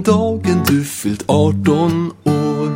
[0.00, 2.70] den dagen du fyllt 18 år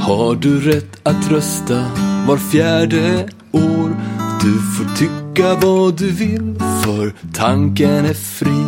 [0.00, 1.84] har du rätt att rösta
[2.26, 3.96] var fjärde år.
[4.42, 6.54] Du får tycka vad du vill
[6.84, 8.64] för tanken är fri.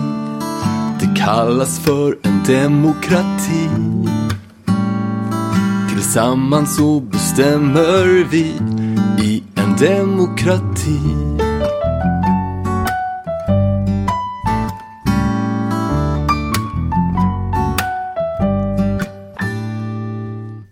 [1.01, 3.69] Det kallas för en demokrati.
[5.91, 8.55] Tillsammans så bestämmer vi
[9.25, 11.20] i en demokrati.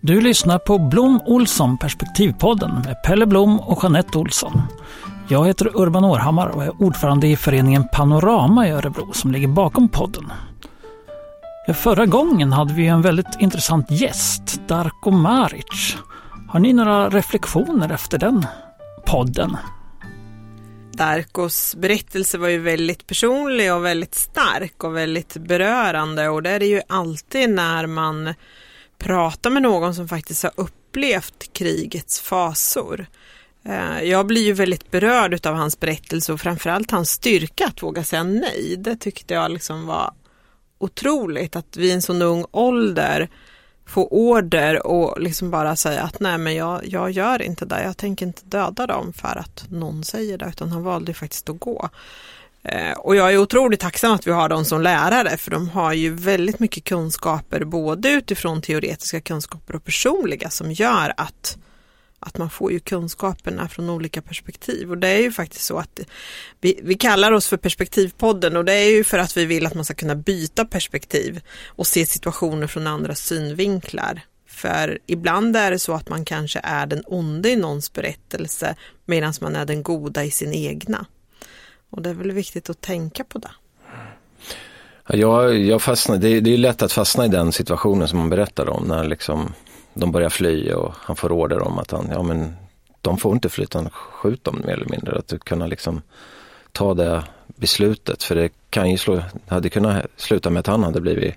[0.09, 4.61] Du lyssnar på Blom Olsson Perspektivpodden med Pelle Blom och Jeanette Olsson.
[5.27, 9.89] Jag heter Urban Århammar och är ordförande i föreningen Panorama i Örebro som ligger bakom
[9.89, 10.31] podden.
[11.75, 15.97] Förra gången hade vi en väldigt intressant gäst, Darko Maric.
[16.49, 18.45] Har ni några reflektioner efter den
[19.05, 19.57] podden?
[20.91, 26.59] Darkos berättelse var ju väldigt personlig och väldigt stark och väldigt berörande och det är
[26.59, 28.33] det ju alltid när man
[28.99, 33.07] prata med någon som faktiskt har upplevt krigets fasor.
[33.65, 38.03] Eh, jag blir ju väldigt berörd av hans berättelse och framförallt hans styrka att våga
[38.03, 38.75] säga nej.
[38.77, 40.13] Det tyckte jag liksom var
[40.77, 43.29] otroligt att vid en sån ung ålder
[43.85, 47.97] få order och liksom bara säga att nej men jag, jag gör inte det, jag
[47.97, 51.89] tänker inte döda dem för att någon säger det utan han valde faktiskt att gå.
[52.63, 55.93] Eh, och jag är otroligt tacksam att vi har dem som lärare för de har
[55.93, 61.57] ju väldigt mycket kunskaper både utifrån teoretiska kunskaper och personliga som gör att
[62.19, 65.99] att man får ju kunskaperna från olika perspektiv och det är ju faktiskt så att
[66.61, 69.73] vi, vi kallar oss för perspektivpodden och det är ju för att vi vill att
[69.73, 74.21] man ska kunna byta perspektiv och se situationer från andra synvinklar.
[74.47, 79.33] För ibland är det så att man kanske är den onde i någons berättelse medan
[79.41, 81.05] man är den goda i sin egna.
[81.89, 83.51] Och det är väl viktigt att tänka på det.
[85.07, 88.19] Ja, jag, jag fastnar, det, är, det är lätt att fastna i den situationen som
[88.19, 89.53] man berättar om när liksom
[89.93, 92.55] de börjar fly och han får order om att han, ja men
[93.01, 95.17] de får inte fly utan skjut dem mer eller mindre.
[95.17, 96.01] Att kunna liksom
[96.71, 101.01] ta det beslutet för det kan ju slå, hade kunnat sluta med att han hade
[101.01, 101.35] blivit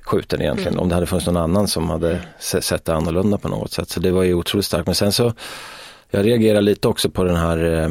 [0.00, 0.82] skjuten egentligen mm.
[0.82, 3.88] om det hade funnits någon annan som hade sett det annorlunda på något sätt.
[3.90, 4.86] Så det var ju otroligt starkt.
[4.86, 5.32] Men sen så,
[6.10, 7.90] jag reagerar lite också på den här eh,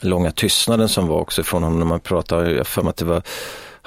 [0.00, 1.78] långa tystnaden som var också från honom.
[1.78, 3.22] När man pratade, jag för mig att det var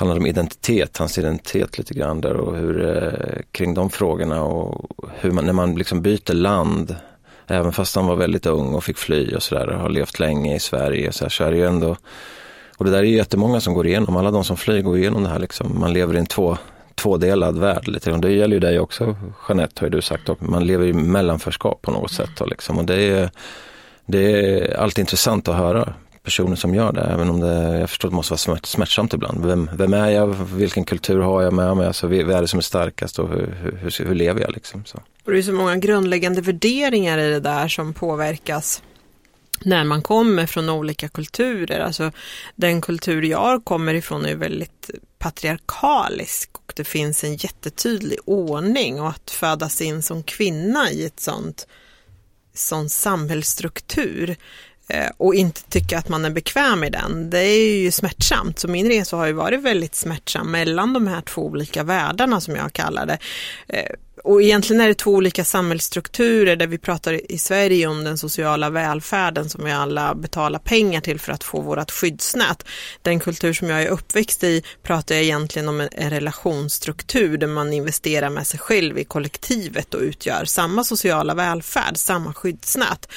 [0.02, 4.90] handlade om identitet, hans identitet lite grann där och hur, eh, kring de frågorna och
[5.20, 6.96] hur man, när man liksom byter land,
[7.48, 10.56] även fast han var väldigt ung och fick fly och sådär och har levt länge
[10.56, 11.98] i Sverige så, här, så är det ju ändå,
[12.78, 15.24] och det där är ju jättemånga som går igenom, alla de som flyr går igenom
[15.24, 16.58] det här liksom, man lever i en två,
[16.96, 19.16] tvådelad värld lite och det gäller ju dig också
[19.48, 22.78] Jeanette har ju du sagt, och man lever i mellanförskap på något sätt och, liksom,
[22.78, 23.32] och det är
[24.06, 28.08] det är alltid intressant att höra personer som gör det, även om det, jag förstår
[28.08, 29.46] att det måste vara smärtsamt ibland.
[29.46, 32.58] Vem, vem är jag, vilken kultur har jag med mig, alltså, vad är det som
[32.58, 34.86] är starkast och hur, hur, hur lever jag liksom.
[34.86, 34.98] Så.
[35.26, 38.84] Och det är så många grundläggande värderingar i det där som påverkas
[39.64, 41.80] när man kommer från olika kulturer.
[41.80, 42.12] Alltså
[42.56, 44.90] den kultur jag kommer ifrån är väldigt
[45.20, 51.20] patriarkalisk och det finns en jättetydlig ordning och att födas in som kvinna i ett
[51.20, 51.68] sånt
[52.54, 54.36] sån samhällsstruktur
[54.88, 58.60] eh, och inte tycka att man är bekväm i den, det är ju smärtsamt.
[58.60, 62.56] Så min resa har ju varit väldigt smärtsam mellan de här två olika världarna som
[62.56, 63.18] jag kallar det.
[63.68, 68.18] Eh, och egentligen är det två olika samhällsstrukturer där vi pratar i Sverige om den
[68.18, 72.66] sociala välfärden som vi alla betalar pengar till för att få vårt skyddsnät.
[73.02, 77.74] Den kultur som jag är uppväxt i pratar jag egentligen om en relationsstruktur där man
[77.74, 83.08] investerar med sig själv i kollektivet och utgör samma sociala välfärd, samma skyddsnät.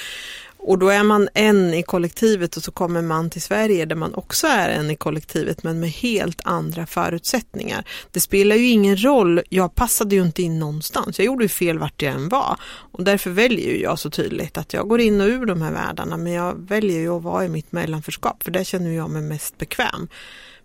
[0.67, 4.13] Och då är man en i kollektivet och så kommer man till Sverige där man
[4.13, 7.83] också är en i kollektivet men med helt andra förutsättningar.
[8.11, 11.79] Det spelar ju ingen roll, jag passade ju inte in någonstans, jag gjorde ju fel
[11.79, 12.59] vart jag än var.
[12.91, 15.71] Och därför väljer ju jag så tydligt att jag går in och ur de här
[15.71, 19.21] världarna men jag väljer ju att vara i mitt mellanförskap för där känner jag mig
[19.21, 20.07] mest bekväm.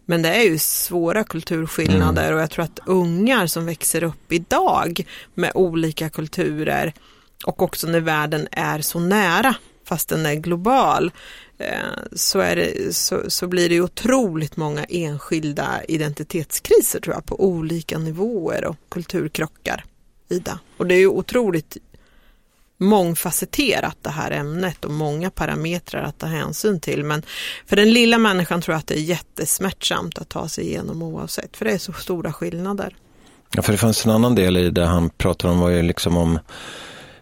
[0.07, 2.35] Men det är ju svåra kulturskillnader mm.
[2.35, 6.93] och jag tror att ungar som växer upp idag med olika kulturer
[7.45, 9.55] och också när världen är så nära
[9.91, 11.13] fast den är global,
[11.59, 11.67] eh,
[12.13, 17.99] så, är det, så, så blir det otroligt många enskilda identitetskriser tror jag på olika
[17.99, 19.85] nivåer och kulturkrockar
[20.29, 20.59] Ida.
[20.77, 21.77] Och det är ju otroligt
[22.79, 27.05] mångfacetterat det här ämnet och många parametrar att ta hänsyn till.
[27.05, 27.23] Men
[27.67, 31.57] för den lilla människan tror jag att det är jättesmärtsamt att ta sig igenom oavsett,
[31.57, 32.97] för det är så stora skillnader.
[33.55, 36.17] Ja, för det fanns en annan del i det han pratade om var ju liksom
[36.17, 36.39] om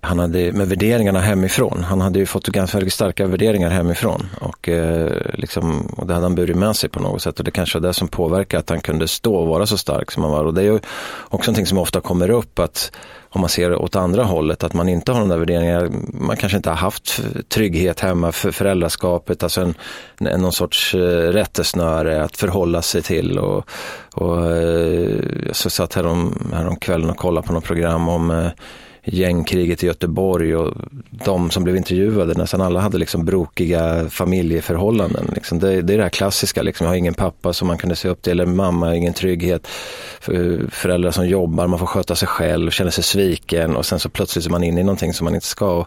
[0.00, 1.84] han hade med värderingarna hemifrån.
[1.84, 6.34] Han hade ju fått ganska starka värderingar hemifrån och, eh, liksom, och det hade han
[6.34, 8.80] burit med sig på något sätt och det kanske var det som påverkade att han
[8.80, 10.44] kunde stå och vara så stark som han var.
[10.44, 10.78] Och det är ju
[11.28, 12.92] också någonting som ofta kommer upp att
[13.30, 15.90] om man ser åt andra hållet, att man inte har de där värderingarna.
[16.12, 19.74] Man kanske inte har haft trygghet hemma för föräldraskapet, alltså en,
[20.26, 23.38] en, någon sorts eh, rättesnöre att förhålla sig till.
[23.38, 23.70] Och,
[24.14, 28.50] och, eh, jag satt härom, härom kvällen och kollade på något program om eh,
[29.12, 30.74] gängkriget i Göteborg och
[31.24, 35.30] de som blev intervjuade, nästan alla hade liksom brokiga familjeförhållanden.
[35.34, 35.58] Liksom.
[35.58, 36.84] Det, det, är det här klassiska, liksom.
[36.84, 39.68] jag har ingen pappa som man kunde se upp till, eller mamma, ingen trygghet.
[40.70, 44.46] Föräldrar som jobbar, man får sköta sig själv, känner sig sviken och sen så plötsligt
[44.46, 45.86] är man inne i någonting som man inte ska.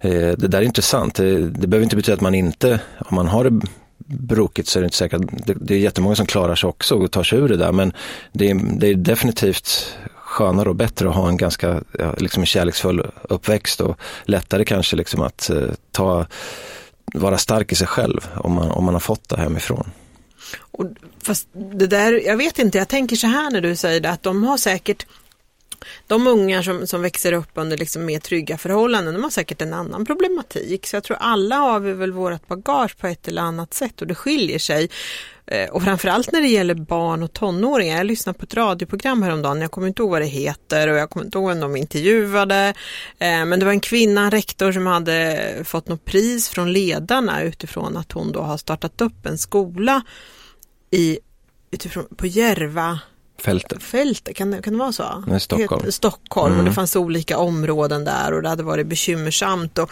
[0.00, 3.28] Eh, det där är intressant, det, det behöver inte betyda att man inte, om man
[3.28, 3.60] har det
[4.06, 7.10] brokigt så är det inte säkert, det, det är jättemånga som klarar sig också och
[7.10, 7.92] tar sig ur det där men
[8.32, 9.96] det är, det är definitivt
[10.30, 11.82] skönare och bättre att ha en ganska
[12.16, 16.26] liksom en kärleksfull uppväxt och lättare kanske liksom att eh, ta,
[17.14, 19.90] vara stark i sig själv om man, om man har fått det hemifrån.
[20.60, 20.86] Och,
[21.22, 24.22] fast det där, jag vet inte, jag tänker så här när du säger det att
[24.22, 25.06] de har säkert
[26.06, 29.74] de ungar som, som växer upp under liksom mer trygga förhållanden, de har säkert en
[29.74, 30.86] annan problematik.
[30.86, 34.06] Så jag tror alla har vi väl vårt bagage på ett eller annat sätt och
[34.06, 34.90] det skiljer sig.
[35.50, 37.96] Eh, och framförallt när det gäller barn och tonåringar.
[37.96, 41.10] Jag lyssnade på ett radioprogram häromdagen, jag kommer inte ihåg vad det heter och jag
[41.10, 42.74] kommer inte ihåg vem de intervjuade.
[43.18, 47.42] Eh, men det var en kvinna, en rektor som hade fått något pris från ledarna
[47.42, 50.02] utifrån att hon då har startat upp en skola
[50.90, 51.18] i,
[51.70, 53.00] utifrån, på Järva
[53.40, 53.82] Fältet.
[53.82, 55.24] Fältet, kan det, kan det vara så?
[55.26, 55.92] Nej, Stockholm.
[55.92, 56.58] Stockholm mm.
[56.58, 56.74] och det mm.
[56.74, 59.78] fanns olika områden där och det hade varit bekymmersamt.
[59.78, 59.90] Och,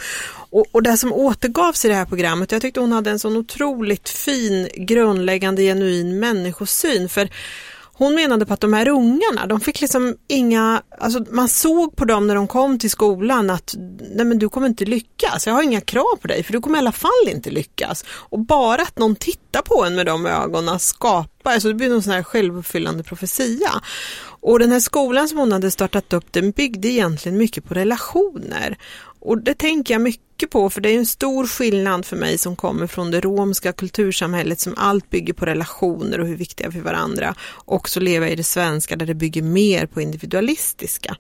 [0.51, 3.37] och, och det som återgavs i det här programmet, jag tyckte hon hade en sån
[3.37, 7.09] otroligt fin, grundläggande, genuin människosyn.
[7.09, 7.29] För
[7.99, 12.05] hon menade på att de här ungarna, de fick liksom inga, alltså man såg på
[12.05, 13.75] dem när de kom till skolan att
[14.15, 16.77] nej men du kommer inte lyckas, jag har inga krav på dig för du kommer
[16.77, 18.05] i alla fall inte lyckas.
[18.09, 22.03] Och bara att någon tittar på en med de ögonen skapar, alltså det blir någon
[22.03, 23.83] sån här självuppfyllande profetia.
[24.41, 28.79] Och den här skolan som hon hade startat upp den byggde egentligen mycket på relationer.
[29.29, 32.57] Och det tänker jag mycket på för det är en stor skillnad för mig som
[32.57, 36.83] kommer från det romska kultursamhället som allt bygger på relationer och hur viktiga vi är
[36.83, 37.35] för varandra.
[37.51, 41.17] Och så leva i det svenska där det bygger mer på individualistiska.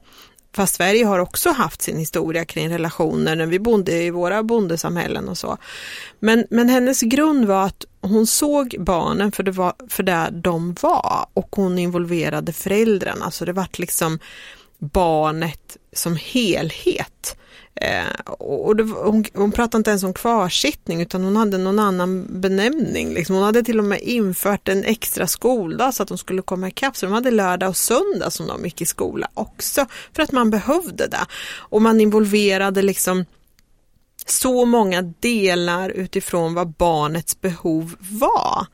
[0.54, 5.28] Fast Sverige har också haft sin historia kring relationer när vi bodde i våra bondesamhällen
[5.28, 5.56] och så.
[6.20, 10.76] Men, men hennes grund var att hon såg barnen för det, var, för det de
[10.80, 14.18] var och hon involverade föräldrarna så det vart liksom
[14.78, 17.36] barnet som helhet.
[17.80, 22.40] Eh, och det, hon, hon pratade inte ens om kvarsittning utan hon hade någon annan
[22.40, 23.14] benämning.
[23.14, 23.34] Liksom.
[23.36, 26.96] Hon hade till och med infört en extra skoldag så att de skulle komma ikapp.
[26.96, 30.50] Så de hade lördag och söndag som de gick i skola också för att man
[30.50, 31.26] behövde det.
[31.56, 33.24] Och man involverade liksom
[34.26, 38.66] så många delar utifrån vad barnets behov var.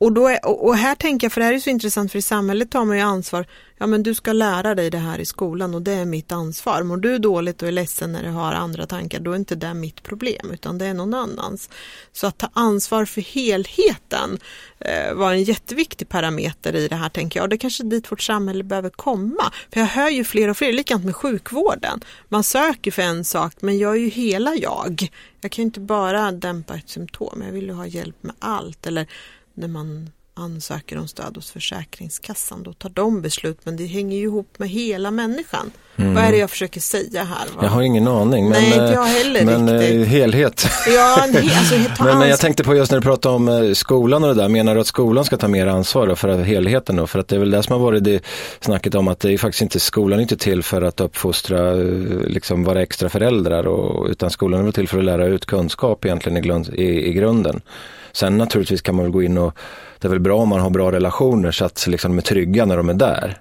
[0.00, 2.22] Och, då är, och här tänker jag, för det här är så intressant för i
[2.22, 3.46] samhället tar man ju ansvar,
[3.78, 6.82] ja men du ska lära dig det här i skolan och det är mitt ansvar.
[6.82, 9.74] Mår du dåligt och är ledsen när du har andra tankar, då är inte det
[9.74, 11.70] mitt problem utan det är någon annans.
[12.12, 14.38] Så att ta ansvar för helheten
[14.78, 17.50] eh, var en jätteviktig parameter i det här tänker jag.
[17.50, 19.52] Det är kanske dit vårt samhälle behöver komma.
[19.72, 22.00] För jag hör ju fler och fler, likadant med sjukvården.
[22.28, 25.10] Man söker för en sak men jag är ju hela jag.
[25.40, 28.86] Jag kan ju inte bara dämpa ett symptom, jag vill ju ha hjälp med allt.
[28.86, 29.06] Eller
[29.60, 32.62] när man ansöker om stöd hos Försäkringskassan.
[32.62, 35.70] Då tar de beslut men det hänger ju ihop med hela människan.
[35.96, 36.14] Mm.
[36.14, 37.46] Vad är det jag försöker säga här?
[37.56, 37.60] Va?
[37.62, 38.48] Jag har ingen aning.
[38.48, 40.08] Men, Nej, inte jag heller men eh, riktigt.
[40.08, 40.66] helhet.
[40.86, 41.74] Ja, alltså,
[42.04, 44.48] men, men, jag tänkte på just när du pratade om eh, skolan och det där.
[44.48, 47.06] Menar du att skolan ska ta mer ansvar för helheten då?
[47.06, 48.24] För att det är väl det som har varit det
[48.60, 51.84] snacket om att det är faktiskt inte skolan är inte till för att uppfostra, eh,
[52.26, 56.04] liksom vara extra föräldrar och, utan skolan är väl till för att lära ut kunskap
[56.04, 57.60] egentligen i, i, i grunden.
[58.12, 59.54] Sen naturligtvis kan man väl gå in och
[59.98, 62.64] det är väl bra om man har bra relationer så att liksom, de är trygga
[62.64, 63.38] när de är där.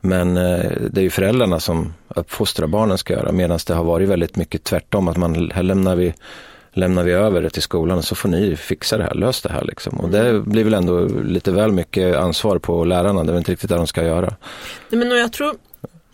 [0.00, 4.08] Men eh, det är ju föräldrarna som uppfostrar barnen ska göra medan det har varit
[4.08, 6.14] väldigt mycket tvärtom att man, här lämnar vi
[6.72, 9.52] lämnar vi över det till skolan och så får ni fixa det här, lös det
[9.52, 10.00] här liksom.
[10.00, 13.68] Och det blir väl ändå lite väl mycket ansvar på lärarna, det är inte riktigt
[13.68, 14.36] det de ska göra.
[14.88, 15.54] Nej, men jag, tror,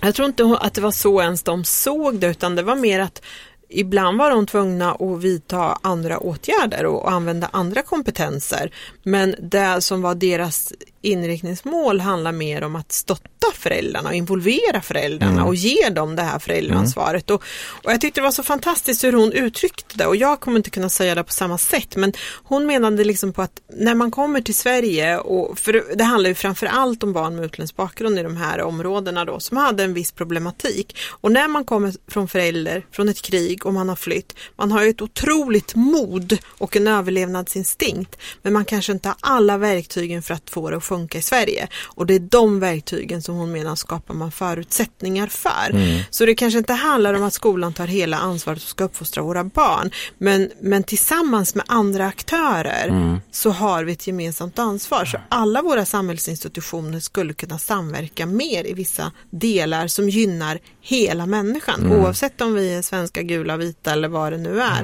[0.00, 3.00] jag tror inte att det var så ens de såg det utan det var mer
[3.00, 3.22] att
[3.68, 8.70] Ibland var de tvungna att vidta andra åtgärder och använda andra kompetenser.
[9.02, 10.72] Men det som var deras
[11.06, 15.46] inriktningsmål handlar mer om att stötta föräldrarna och involvera föräldrarna Mm.
[15.46, 17.30] och ge dem det här föräldraansvaret.
[17.30, 17.42] Och,
[17.84, 20.70] och jag tyckte det var så fantastiskt hur hon uttryckte det och jag kommer inte
[20.70, 22.12] kunna säga det på samma sätt men
[22.44, 26.34] hon menade liksom på att när man kommer till Sverige och för det handlar ju
[26.34, 29.94] framför allt om barn med utländsk bakgrund i de här områdena då som hade en
[29.94, 34.34] viss problematik och när man kommer från förälder från ett krig och man har flytt
[34.56, 39.58] man har ju ett otroligt mod och en överlevnadsinstinkt men man kanske inte har alla
[39.58, 41.68] verktygen för att få det att funka i Sverige.
[41.84, 45.72] Och det är de verktygen som hon menar skapar man förutsättningar för.
[46.10, 49.44] Så det kanske inte handlar om att skolan tar hela ansvaret och ska uppfostra våra
[49.44, 49.90] barn.
[50.18, 55.04] Men, men tillsammans med andra aktörer så har vi ett gemensamt ansvar.
[55.04, 61.92] Så alla våra samhällsinstitutioner skulle kunna samverka mer i vissa delar som gynnar hela människan.
[61.92, 64.80] Oavsett om vi är svenska, gula, vita eller vad det nu är.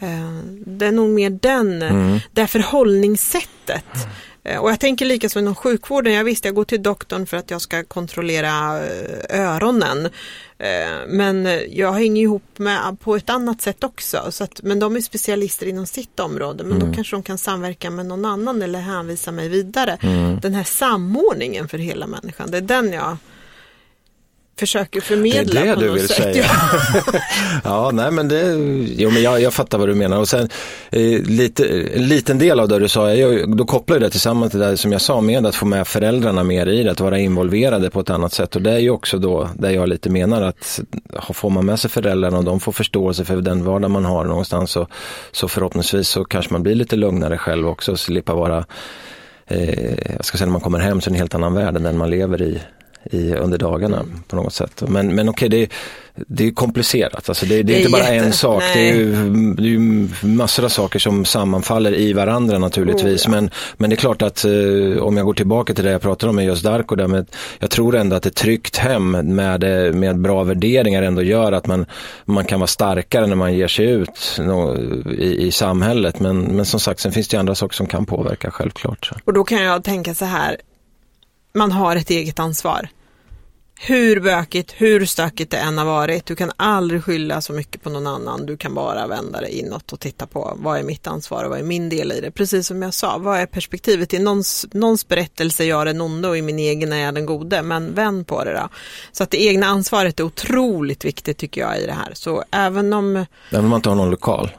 [0.00, 0.30] Eh,
[0.66, 1.78] Det är nog mer den,
[2.32, 3.84] det här förhållningssättet.
[4.44, 7.36] Eh, Och jag tänker lika som inom sjukvården, jag visste jag går till doktorn för
[7.36, 10.06] att jag ska kontrollera eh, öronen.
[10.58, 14.26] Eh, Men jag hänger ihop med på ett annat sätt också.
[14.30, 16.64] Så att, men de är specialister inom sitt område.
[16.64, 19.98] Men då kanske de kan samverka med någon annan eller hänvisa mig vidare.
[20.42, 23.16] Den här samordningen för hela människan, det är den jag
[24.56, 26.16] försöker förmedla Det är det du vill sätt.
[26.16, 26.44] säga.
[27.64, 27.90] Ja.
[27.92, 28.52] Nej men det,
[28.96, 30.48] jo men jag, jag fattar vad du menar och sen
[30.90, 34.50] eh, lite, en liten del av det du sa, jag, då kopplar jag det tillsammans
[34.50, 37.18] till det som jag sa med att få med föräldrarna mer i det, att vara
[37.18, 40.42] involverade på ett annat sätt och det är ju också då där jag lite menar
[40.42, 40.80] att
[41.32, 44.70] får man med sig föräldrarna och de får förståelse för den vardag man har någonstans
[44.70, 44.86] så,
[45.32, 48.64] så förhoppningsvis så kanske man blir lite lugnare själv också och slippa vara
[49.46, 51.76] eh, jag ska säga när man kommer hem så är det en helt annan värld
[51.76, 52.60] än den man lever i,
[53.10, 54.22] i under dagarna Mm.
[54.28, 54.82] på något sätt.
[54.88, 55.68] Men, men okej, det,
[56.26, 57.28] det är komplicerat.
[57.28, 58.62] Alltså det, det är Det är inte bara jätte- en sak.
[58.74, 59.12] Det är, ju,
[59.54, 63.26] det är ju massor av saker som sammanfaller i varandra naturligtvis.
[63.26, 63.40] Oh, ja.
[63.40, 66.30] men, men det är klart att eh, om jag går tillbaka till det jag pratade
[66.30, 67.26] om med just Darko, där med,
[67.58, 71.66] jag tror ändå att ett tryggt hem med, eh, med bra värderingar ändå gör att
[71.66, 71.86] man,
[72.24, 74.76] man kan vara starkare när man ger sig ut nå,
[75.18, 76.20] i, i samhället.
[76.20, 79.06] Men, men som sagt, sen finns det ju andra saker som kan påverka självklart.
[79.06, 79.14] Så.
[79.24, 80.56] Och då kan jag tänka så här,
[81.54, 82.88] man har ett eget ansvar.
[83.80, 87.90] Hur bökigt, hur stökigt det än har varit, du kan aldrig skylla så mycket på
[87.90, 88.46] någon annan.
[88.46, 91.58] Du kan bara vända dig inåt och titta på vad är mitt ansvar och vad
[91.58, 92.30] är min del i det.
[92.30, 94.14] Precis som jag sa, vad är perspektivet?
[94.14, 97.26] I någons, någons berättelse är jag den onde och i min egen är jag den
[97.26, 97.62] gode.
[97.62, 98.68] Men vänd på det då.
[99.12, 102.10] Så att det egna ansvaret är otroligt viktigt tycker jag i det här.
[102.14, 104.50] Så även om Även om man inte har någon lokal.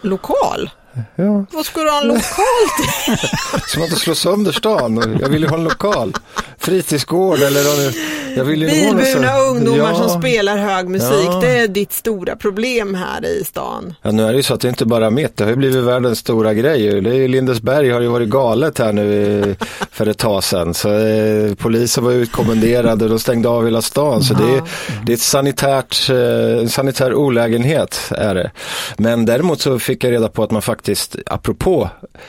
[0.00, 0.70] lokal,
[1.16, 1.46] Ja.
[1.52, 3.28] vad ska du ha en lokal till?
[3.66, 5.18] Som att slå sönder stan.
[5.20, 6.12] Jag vill ju ha en lokal.
[6.58, 7.94] Fritidsgård eller
[8.36, 10.08] jag vill ju Bilburna ungdomar ja.
[10.08, 11.40] som spelar hög musik, Ja.
[11.40, 13.94] det är ditt stora problem här i stan.
[14.02, 15.56] Ja, nu är det ju så att det inte bara är mitt, det har ju
[15.56, 17.00] blivit världens stora grej.
[17.00, 19.56] Det är Lindesberg har ju varit galet här nu
[19.90, 20.74] för ett tag sedan.
[20.74, 24.22] Så eh, polisen var utkommenderade och de stängde av hela stan.
[24.24, 24.62] Så det är,
[25.06, 28.50] det är ett sanitärt, eh, sanitär olägenhet är det.
[28.96, 30.83] Men däremot så fick jag reda på att man faktiskt,
[31.26, 31.88] apropå,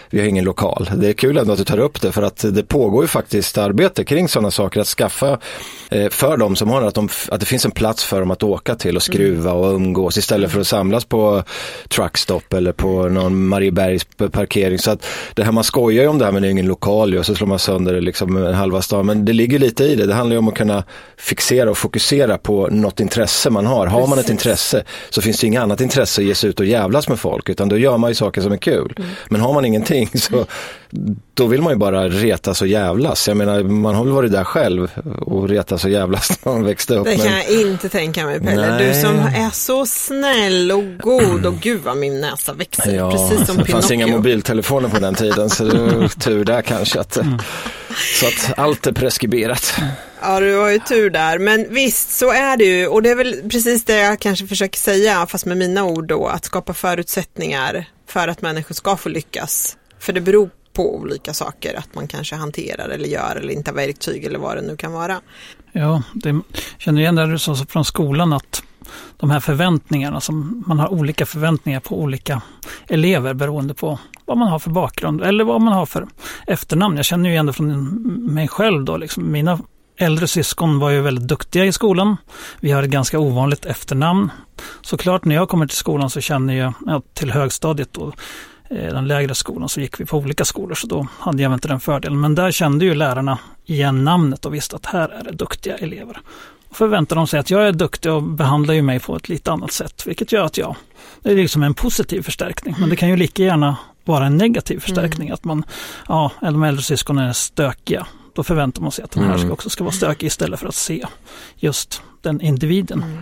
[0.10, 0.90] vi har ingen lokal.
[0.96, 3.58] Det är kul ändå att du tar upp det för att det pågår ju faktiskt
[3.58, 4.82] arbete kring sådana saker.
[4.82, 5.40] Att skaffa
[5.90, 8.44] eh, för de som har att, de, att det finns en plats för dem att
[8.44, 11.44] åka till och skruva och umgås istället för att samlas på
[11.90, 14.80] truckstop eller på någon Mariebergs parkering.
[14.80, 17.18] Så att det här man skojar ju om det här men det är ingen lokal
[17.18, 19.06] och så slår man sönder liksom halva stan.
[19.06, 20.06] Men det ligger lite i det.
[20.06, 20.84] Det handlar ju om att kunna
[21.18, 23.88] fixera och fokusera på något intresse man har.
[23.88, 26.66] Har man ett intresse så finns det inget annat intresse att ge sig ut och
[26.66, 28.96] jävlas med folk utan då gör man ju saker som är kul.
[29.30, 30.46] Men har man ingenting så
[31.34, 33.28] då vill man ju bara retas och jävlas.
[33.28, 36.96] Jag menar man har väl varit där själv och retas och jävlas när man växte
[36.96, 37.06] upp.
[37.06, 37.34] Det kan men...
[37.34, 38.70] jag inte tänka mig Pelle.
[38.70, 38.88] Nej.
[38.88, 42.94] Du som är så snäll och god och gud vad min näsa växer.
[42.94, 44.18] Ja, Precis som det fanns inga Pinocchio.
[44.18, 47.00] mobiltelefoner på den tiden så det var tur där kanske.
[47.00, 47.18] Att,
[48.20, 49.74] Så att allt är preskriberat.
[50.22, 51.40] Ja, du har ju tur där.
[51.40, 52.88] Men visst, så är det ju.
[52.88, 56.28] Och det är väl precis det jag kanske försöker säga, fast med mina ord då,
[56.28, 59.78] att skapa förutsättningar för att människor ska få lyckas.
[60.00, 63.76] För det beror på olika saker, att man kanske hanterar eller gör eller inte har
[63.76, 65.22] verktyg eller vad det nu kan vara.
[65.72, 66.42] Ja, det,
[66.78, 68.64] känner igen det du sa från skolan att
[69.18, 72.42] de här förväntningarna, som man har olika förväntningar på olika
[72.88, 76.08] elever beroende på vad man har för bakgrund eller vad man har för
[76.48, 76.96] efternamn.
[76.96, 78.98] Jag känner ju igen det från mig själv då.
[78.98, 79.32] Liksom.
[79.32, 79.60] Mina
[79.98, 82.18] äldre syskon var ju väldigt duktiga i skolan.
[82.60, 84.32] Vi har ett ganska ovanligt efternamn.
[84.82, 88.14] Såklart när jag kommer till skolan så känner jag, ja, till högstadiet då,
[88.70, 91.68] eh, den lägre skolan så gick vi på olika skolor så då hade jag inte
[91.68, 92.22] den fördelen.
[92.22, 96.22] Men där kände ju lärarna igen namnet och visste att här är det duktiga elever.
[96.70, 99.52] Och förväntar de sig att jag är duktig och behandlar ju mig på ett lite
[99.52, 100.76] annat sätt, vilket gör att jag,
[101.22, 102.76] det är liksom en positiv förstärkning.
[102.80, 105.32] Men det kan ju lika gärna vara en negativ förstärkning.
[105.32, 105.64] Att man,
[106.08, 108.08] ja, de äldre syskonen är stökiga.
[108.36, 109.42] Då förväntar man sig att den här Mm.
[109.46, 111.06] ska också ska vara stökig istället för att se
[111.56, 113.04] just den individen.
[113.04, 113.18] Mm.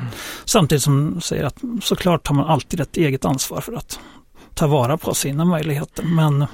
[0.45, 3.99] Samtidigt som säger att såklart har man alltid ett eget ansvar för att
[4.53, 6.03] ta vara på sina möjligheter.
[6.03, 6.45] Men,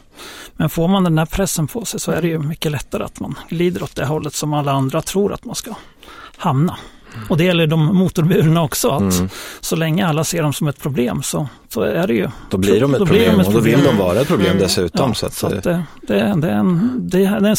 [0.54, 3.20] men får man den här pressen på sig så är det ju mycket lättare att
[3.20, 5.74] man glider åt det hållet som alla andra tror att man ska
[6.38, 6.78] hamna.
[7.30, 8.90] Och det gäller de motorburna också.
[8.90, 9.30] Att Mm.
[9.60, 12.82] Så länge alla ser dem som ett problem så, så är det ju Då blir
[12.82, 13.96] de ett Då blir de problem ett och då vill problem.
[13.98, 14.64] de vara ett problem Mm.
[14.64, 15.10] dessutom.
[15.10, 17.56] Ja, så att, så att det, det, det, är en, det är en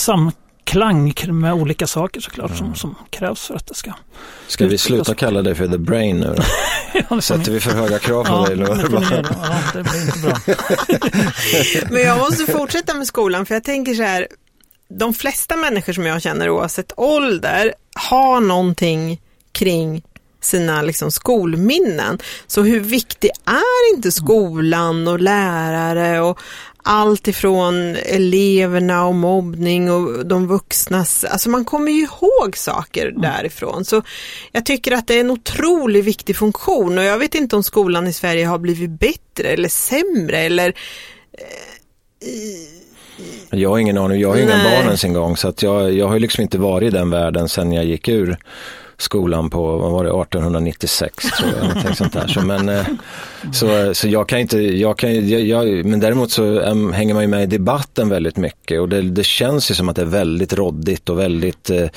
[0.65, 3.93] samklang med olika saker såklart som, som krävs för att det ska...
[4.47, 6.43] ska vi sluta kalla dig för the brain nu då?
[7.09, 8.57] Ja, det Sätter vi för höga krav på ja, dig?
[8.57, 9.37] det får ni göra.
[9.43, 10.39] ja, det blir inte bra.
[11.91, 14.29] Men jag måste fortsätta med skolan för jag tänker så här,
[14.89, 19.21] de flesta människor som jag känner oavsett ålder har någonting
[19.53, 20.03] kring
[20.41, 22.19] sina liksom, skolminnen.
[22.47, 26.39] Så hur viktig är inte skolan och lärare och
[26.83, 33.85] allt ifrån eleverna och mobbning och de vuxnas, alltså man kommer ju ihåg saker därifrån.
[33.85, 34.03] Så
[34.53, 38.07] jag tycker att det är en otroligt viktig funktion och jag vet inte om skolan
[38.07, 40.75] i Sverige har blivit bättre eller sämre eller
[43.51, 46.07] Jag har ingen aning, jag har inga barn ens en gång så att jag, jag
[46.07, 48.37] har ju liksom inte varit i den världen sedan jag gick ur
[49.03, 51.51] skolan på, vad var det, 1896 tror
[51.85, 52.27] jag, sånt där.
[52.27, 52.87] Så, men, eh,
[53.53, 57.23] så, så jag kan inte, jag kan, jag, jag, men däremot så äm, hänger man
[57.23, 60.07] ju med i debatten väldigt mycket och det, det känns ju som att det är
[60.07, 61.89] väldigt råddigt och väldigt eh,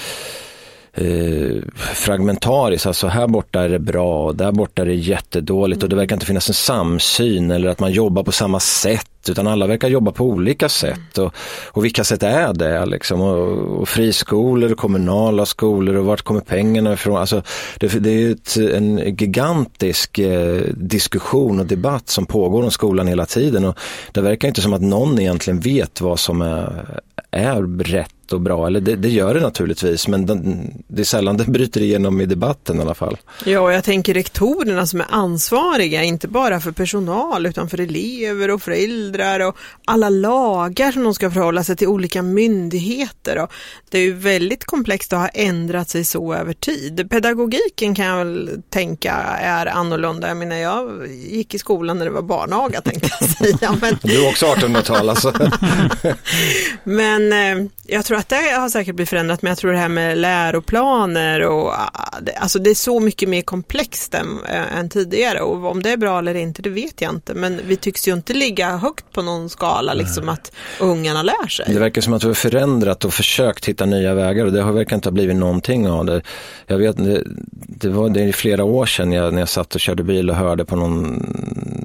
[0.93, 5.89] eh, fragmentariskt, alltså här borta är det bra och där borta är det jättedåligt och
[5.89, 9.67] det verkar inte finnas en samsyn eller att man jobbar på samma sätt utan alla
[9.67, 11.33] verkar jobba på olika sätt och,
[11.65, 16.41] och vilka sätt är det liksom och, och friskolor och kommunala skolor och vart kommer
[16.41, 17.17] pengarna ifrån?
[17.17, 17.43] Alltså,
[17.79, 23.25] det, det är ett, en gigantisk eh, diskussion och debatt som pågår om skolan hela
[23.25, 23.79] tiden och
[24.12, 27.00] det verkar inte som att någon egentligen vet vad som är,
[27.31, 31.38] är rätt och bra, eller det, det gör det naturligtvis men den, det är sällan
[31.38, 33.18] det bryter igenom i debatten i alla fall.
[33.46, 38.51] Ja, och jag tänker rektorerna som är ansvariga, inte bara för personal utan för elever
[38.51, 43.38] och föräldrar och alla lagar som de ska förhålla sig till olika myndigheter.
[43.38, 43.51] Och
[43.89, 47.10] det är ju väldigt komplext och har ändrat sig så över tid.
[47.10, 50.27] Pedagogiken kan jag väl tänka är annorlunda.
[50.27, 53.77] Jag menar, jag gick i skolan när det var barnaga tänkte jag säga.
[53.82, 55.34] Men, Du är också 1800-tal alltså.
[56.84, 59.89] men eh, jag tror att det har säkert blivit förändrat, men jag tror det här
[59.89, 64.89] med läroplaner och ah, det, alltså det är så mycket mer komplext än, äh, än
[64.89, 67.34] tidigare och om det är bra eller inte, det vet jag inte.
[67.34, 71.52] Men vi tycks ju inte ligga högt på någon skala, liksom att ungarna lär Det
[71.52, 71.76] sig.
[71.80, 74.95] verkar som att du har förändrat och försökt hitta nya vägar och det har verkar
[74.95, 76.21] inte ha blivit någonting av det.
[76.67, 79.82] Jag vet, det, det var det är flera år sedan jag, när jag satt och
[79.82, 81.26] körde bil och hörde på någon,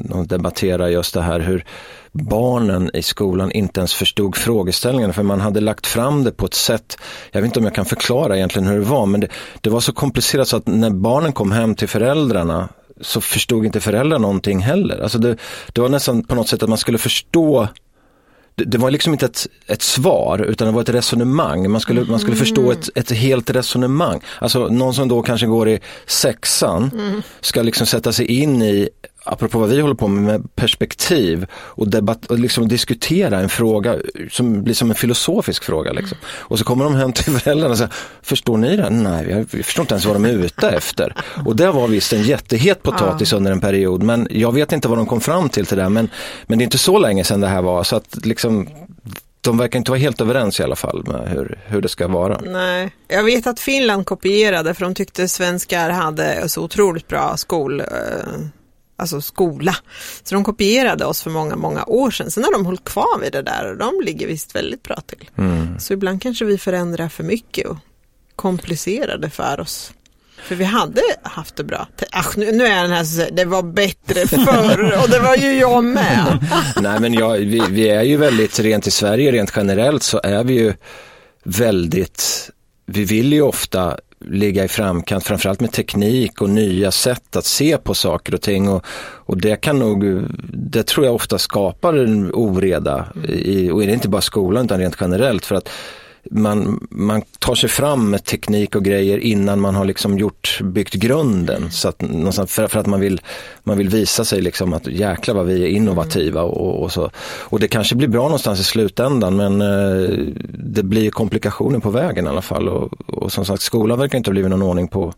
[0.09, 1.64] någon debattera just det här hur
[2.12, 6.55] barnen i skolan inte ens förstod frågeställningen för man hade lagt fram det på ett
[6.55, 6.99] sätt,
[7.33, 9.29] jag vet inte om jag kan förklara egentligen hur det var, men det,
[9.61, 12.68] det var så komplicerat så att när barnen kom hem till föräldrarna
[13.01, 15.03] så förstod inte föräldrar någonting heller.
[15.03, 15.37] Alltså det,
[15.73, 17.68] det var nästan på något sätt att man skulle förstå
[18.66, 21.71] det, var liksom inte ett, ett svar utan det var ett resonemang.
[21.71, 24.21] Man skulle, man skulle förstå ett, ett helt resonemang.
[24.40, 26.90] Alltså någon som då kanske går i sexan
[27.40, 28.88] ska liksom sätta sig in i,
[29.29, 33.97] apropå vad vi håller på med, med perspektiv och, debatt, och liksom diskutera en fråga
[34.31, 35.93] som blir som en filosofisk fråga.
[35.93, 36.19] Liksom.
[36.25, 38.91] Och så kommer de hem till föräldrarna och säger, förstår ni det?
[38.91, 41.14] Nej, jag förstår inte ens vad de är ute efter.
[41.47, 44.99] Och det var visst en jättehet potatis under en period, men jag vet inte vad
[44.99, 46.11] de kom fram till till det, men,
[46.47, 48.69] men det är inte så länge sedan det här var, så att liksom
[49.41, 52.41] de verkar inte vara helt överens i alla fall med hur, hur det ska vara.
[52.41, 57.81] Nej, jag vet att Finland kopierade för de tyckte svenskar hade så otroligt bra skol,
[57.81, 57.87] eh,
[58.99, 59.77] alltså skola.
[60.23, 62.31] Så de kopierade oss för många, många år sedan.
[62.31, 65.31] Sen har de hållit kvar vid det där och de ligger visst väldigt bra till.
[65.39, 65.81] Mm.
[65.81, 67.77] Så ibland kanske vi förändrar för mycket och
[68.37, 69.93] komplicerar det för oss.
[70.43, 71.89] För vi hade haft det bra.
[72.13, 75.59] Ach, nu, nu är den här säger det var bättre förr och det var ju
[75.59, 76.47] jag med.
[76.81, 80.45] Nej men jag, vi, vi är ju väldigt, rent i Sverige, rent generellt så är
[80.45, 80.75] vi ju
[81.45, 82.51] väldigt,
[82.87, 87.79] vi vill ju ofta ligga i framkant, framförallt med teknik och nya sätt att se
[87.79, 88.69] på saker och ting.
[88.69, 93.87] Och, och det kan nog, det tror jag ofta skapar en oreda, i, och det
[93.87, 95.47] är inte bara skolan utan rent generellt.
[95.47, 95.69] för att
[96.31, 100.95] man, man tar sig fram med teknik och grejer innan man har liksom gjort, byggt
[100.95, 101.71] grunden.
[101.71, 102.01] Så att,
[102.47, 103.21] för, för att man vill,
[103.64, 107.11] man vill visa sig liksom att jäkla vad vi är innovativa och, och så.
[107.41, 110.11] Och det kanske blir bra någonstans i slutändan men eh,
[110.49, 112.69] det blir komplikationer på vägen i alla fall.
[112.69, 115.12] Och, och som sagt skolan verkar inte ha blivit någon ordning på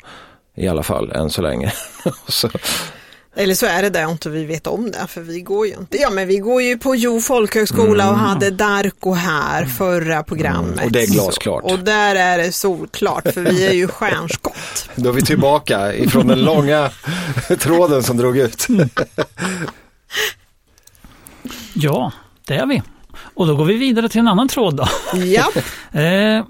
[0.57, 1.73] i alla fall än så länge.
[2.29, 2.49] så,
[3.37, 5.97] eller så är det där inte vi vet om det, för vi går ju inte.
[5.97, 10.73] Ja, men vi går ju på Jo folkhögskola och hade Darko här förra programmet.
[10.73, 11.63] Mm, och det är glasklart.
[11.63, 14.89] Så, och där är det solklart, för vi är ju stjärnskott.
[14.97, 16.91] Då är vi tillbaka ifrån den långa
[17.59, 18.67] tråden som drog ut.
[21.75, 22.13] Ja,
[22.47, 22.83] det är vi.
[23.35, 24.87] Och då går vi vidare till en annan tråd då.
[25.15, 25.51] Ja,
[26.01, 26.45] Eh,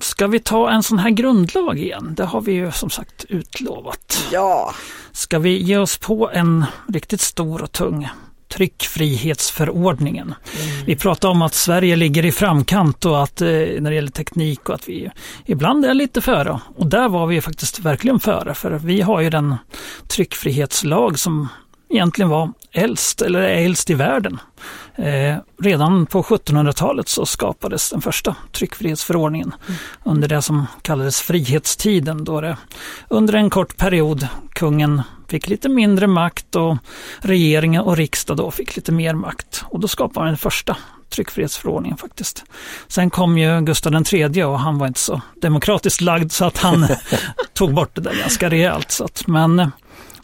[0.00, 2.14] ska vi ta en sån här grundlag igen?
[2.16, 4.28] Det har vi ju som sagt utlovat.
[4.32, 4.74] ja.
[5.12, 8.08] Ska vi ge oss på en riktigt stor och tung
[8.48, 10.34] tryckfrihetsförordningen.
[10.86, 14.68] Vi pratar om att Sverige ligger i framkant och att eh, när det gäller teknik
[14.68, 15.10] och att vi
[15.44, 16.60] ibland är lite före.
[16.76, 19.56] Och där var vi faktiskt verkligen före för vi har ju den
[20.06, 21.48] tryckfrihetslag som
[21.88, 24.38] egentligen var äldst eller är äldst i världen.
[24.94, 29.54] Eh, redan på 1700-talet så skapades den första tryckfrihetsförordningen
[30.04, 32.56] under det som kallades frihetstiden då det
[33.08, 36.76] under en kort period kungen fick lite mindre makt och
[37.20, 39.64] regeringen och riksdag då fick lite mer makt.
[39.66, 40.76] Och då skapade man den första
[41.10, 42.44] tryckfrihetsförordningen faktiskt.
[42.88, 46.86] Sen kom ju Gustav III och han var inte så demokratiskt lagd så att han
[47.52, 48.90] tog bort det där ganska rejält.
[48.90, 49.70] Så att, men,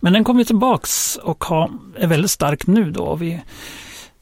[0.04, 3.14] men den kom ju tillbaks och har, är väldigt stark nu då.
[3.14, 3.42] Vi,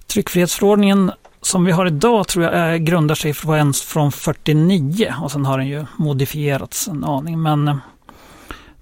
[0.07, 5.33] tryckfrihetsförordningen som vi har idag tror jag är, grundar sig på en från 49 och
[5.33, 7.43] sen har den ju modifierats en aning.
[7.43, 7.77] Men eh,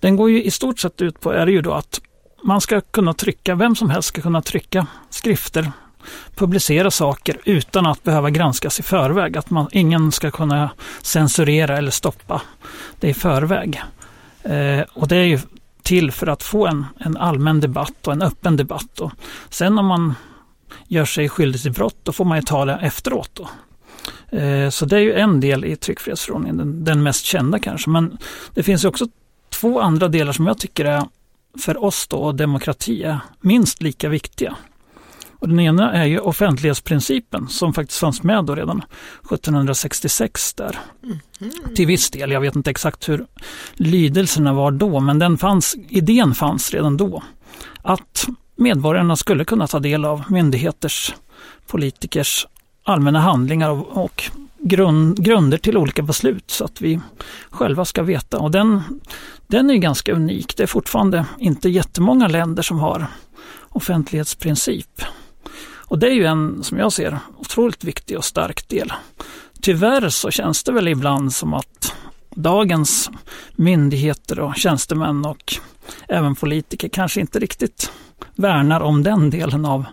[0.01, 2.01] den går ju i stort sett ut på är det ju då att
[2.43, 5.73] man ska kunna trycka, vem som helst ska kunna trycka skrifter,
[6.35, 9.37] publicera saker utan att behöva granskas i förväg.
[9.37, 10.71] Att man, ingen ska kunna
[11.03, 12.43] censurera eller stoppa
[12.99, 13.83] det i förväg.
[14.43, 15.39] Eh, och det är ju
[15.91, 19.01] till för att få en, en allmän debatt och en öppen debatt.
[19.01, 19.13] Och
[19.49, 20.15] sen om man
[20.89, 23.31] gör sig skyldig till brott, då får man ju ta det efteråt.
[23.35, 23.49] Då.
[24.39, 27.91] Eh, så det är ju en del i tryckfrihetsförordningen, den, den mest kända kanske.
[27.91, 28.19] Men
[28.55, 29.09] det finns ju också
[29.49, 31.03] två andra delar som jag tycker är
[31.59, 34.57] för oss då och demokrati är minst lika viktiga.
[35.41, 38.83] Och den ena är ju offentlighetsprincipen som faktiskt fanns med då redan
[39.25, 40.79] 1766 där.
[41.77, 43.27] Till viss del, jag vet inte exakt hur
[43.75, 47.23] lydelserna var då, men den fanns, idén fanns redan då.
[47.83, 48.27] Att
[48.57, 51.15] medborgarna skulle kunna ta del av myndigheters,
[51.67, 52.47] politikers
[52.83, 57.01] allmänna handlingar och, och grund, grunder till olika beslut så att vi
[57.51, 58.39] själva ska veta.
[58.39, 58.83] Och den,
[59.47, 60.57] den är ganska unik.
[60.57, 63.07] Det är fortfarande inte jättemånga länder som har
[63.69, 65.03] offentlighetsprincip.
[65.91, 68.93] Och det är ju en, som jag ser, otroligt viktig och stark del.
[69.61, 71.95] Tyvärr så känns det väl ibland som att
[72.35, 73.11] dagens
[73.53, 75.55] myndigheter och tjänstemän och
[76.09, 77.93] även politiker kanske inte riktigt
[78.35, 79.85] värnar om den delen av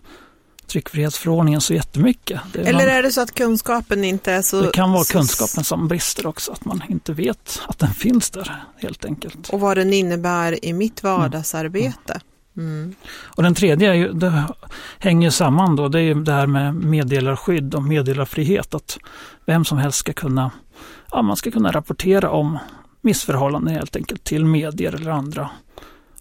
[0.68, 2.42] tryckfrihetsförordningen så jättemycket.
[2.54, 4.62] Det, Eller man, är det så att kunskapen inte är så...
[4.62, 8.64] det kan vara kunskapen som brister också, att man inte vet att den finns där
[8.78, 9.50] helt enkelt.
[9.50, 12.14] Och vad den innebär i mitt vardagsarbete.
[12.14, 12.27] Mm.
[13.24, 14.44] Och den tredje är ju, det
[15.00, 18.74] hänger samman då, det är ju det här med meddelarskydd och meddelarfrihet.
[18.74, 18.98] Att
[19.46, 20.52] vem som helst ska kunna,
[21.12, 22.58] ja, man ska kunna rapportera om
[23.02, 25.50] missförhållanden helt enkelt till medier eller andra.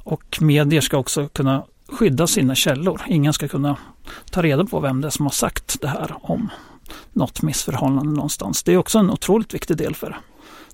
[0.03, 3.03] Och medier ska också kunna skydda sina källor.
[3.07, 3.77] Ingen ska kunna
[4.31, 6.51] ta reda på vem det är som har sagt det här om
[7.13, 8.63] något missförhållande någonstans.
[8.63, 10.21] Det är också en otroligt viktig del för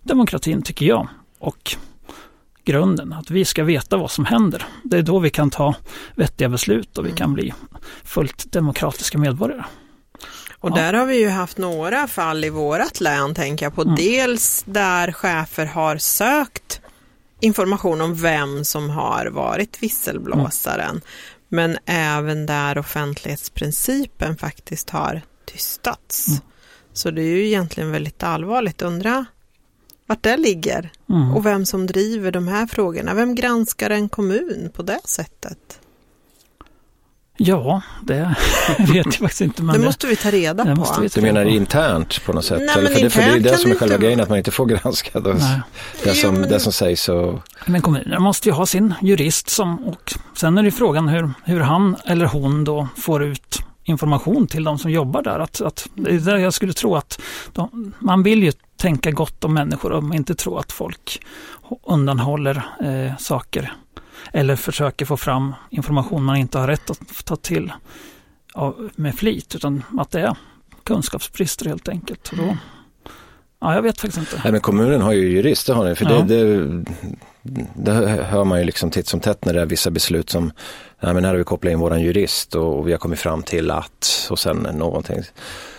[0.03, 1.09] demokratin tycker jag.
[1.39, 1.77] Och
[2.65, 4.65] grunden, att vi ska veta vad som händer.
[4.85, 5.75] Det är då vi kan ta
[6.17, 7.55] vettiga beslut och vi kan bli
[8.05, 9.65] fullt demokratiska medborgare.
[10.59, 10.75] Och Ja.
[10.75, 13.83] där har vi ju haft några fall i vårat län, tänker jag på.
[13.83, 13.95] Mm.
[13.95, 16.81] Dels där chefer har sökt
[17.41, 20.91] information om vem som har varit visselblåsaren.
[20.91, 21.01] Mm.
[21.49, 25.21] Men även där offentlighetsprincipen faktiskt har
[25.53, 26.29] tystats.
[26.29, 26.41] Mm.
[26.93, 28.83] Så det är ju egentligen väldigt allvarligt.
[28.83, 29.25] Undra
[30.13, 31.35] vart det ligger Mm.
[31.35, 33.15] och vem som driver de här frågorna.
[33.15, 35.79] Vem granskar en kommun på det sättet?
[37.37, 38.35] Ja, det
[38.79, 39.63] vet jag faktiskt inte.
[39.63, 40.81] Men det måste vi ta reda det på.
[40.81, 42.59] måste vi Du menar internt på något sätt?
[42.61, 44.29] Nej, Eller men för, det, för det är det som är själva inte grejen, att
[44.29, 45.37] man inte får granska det,
[46.05, 47.09] det, som, men- det som sägs.
[47.09, 51.31] Och, Men kommunerna måste ju ha sin jurist som, och sen är det frågan hur,
[51.45, 55.39] hur han eller hon då får ut information till de som jobbar där.
[55.39, 57.21] Att, att, det är där jag skulle tro att
[57.53, 61.23] de, man vill ju tänka gott om människor och inte tro att folk
[61.87, 63.73] undanhåller eh, saker
[64.33, 67.73] eller försöker få fram information man inte har rätt att ta till
[68.55, 70.37] av, med flit utan att det är
[70.85, 72.29] kunskapsbrister helt enkelt.
[72.29, 72.57] Och då,
[73.61, 74.41] ja, jag vet faktiskt inte.
[74.45, 75.95] nej, men kommunen har ju jurist, det har ni.
[75.95, 76.23] För Ja.
[76.23, 76.85] det, det,
[77.75, 77.93] det
[78.31, 80.53] hör man ju liksom titt som tätt när det är vissa beslut som,
[81.01, 83.43] nej men här har vi kopplat in våran jurist och, och vi har kommit fram
[83.43, 85.23] till att, och sen någonting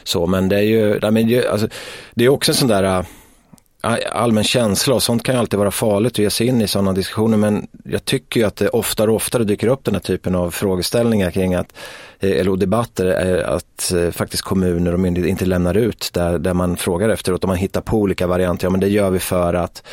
[0.03, 0.27] så.
[0.27, 1.67] Men det är ju, nej, men, ju- alltså,
[2.15, 5.71] det är också en sån där, äh, allmän känsla och sånt kan ju alltid vara
[5.71, 9.09] farligt att ge sig in i sådana diskussioner men jag tycker ju att det oftare
[9.09, 11.73] och oftare dyker upp den här typen av frågeställningar kring att,
[12.19, 16.53] eh, eller debatter, eh, att eh, faktiskt kommuner och myndigheter inte lämnar ut där, där
[16.53, 19.53] man frågar efteråt och man hittar på olika varianter, ja men det gör vi för
[19.53, 19.83] att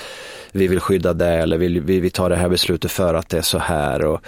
[0.53, 3.39] vi vill skydda det eller vi, vi, vi tar det här beslutet för att det
[3.39, 4.05] är så här.
[4.05, 4.21] Och,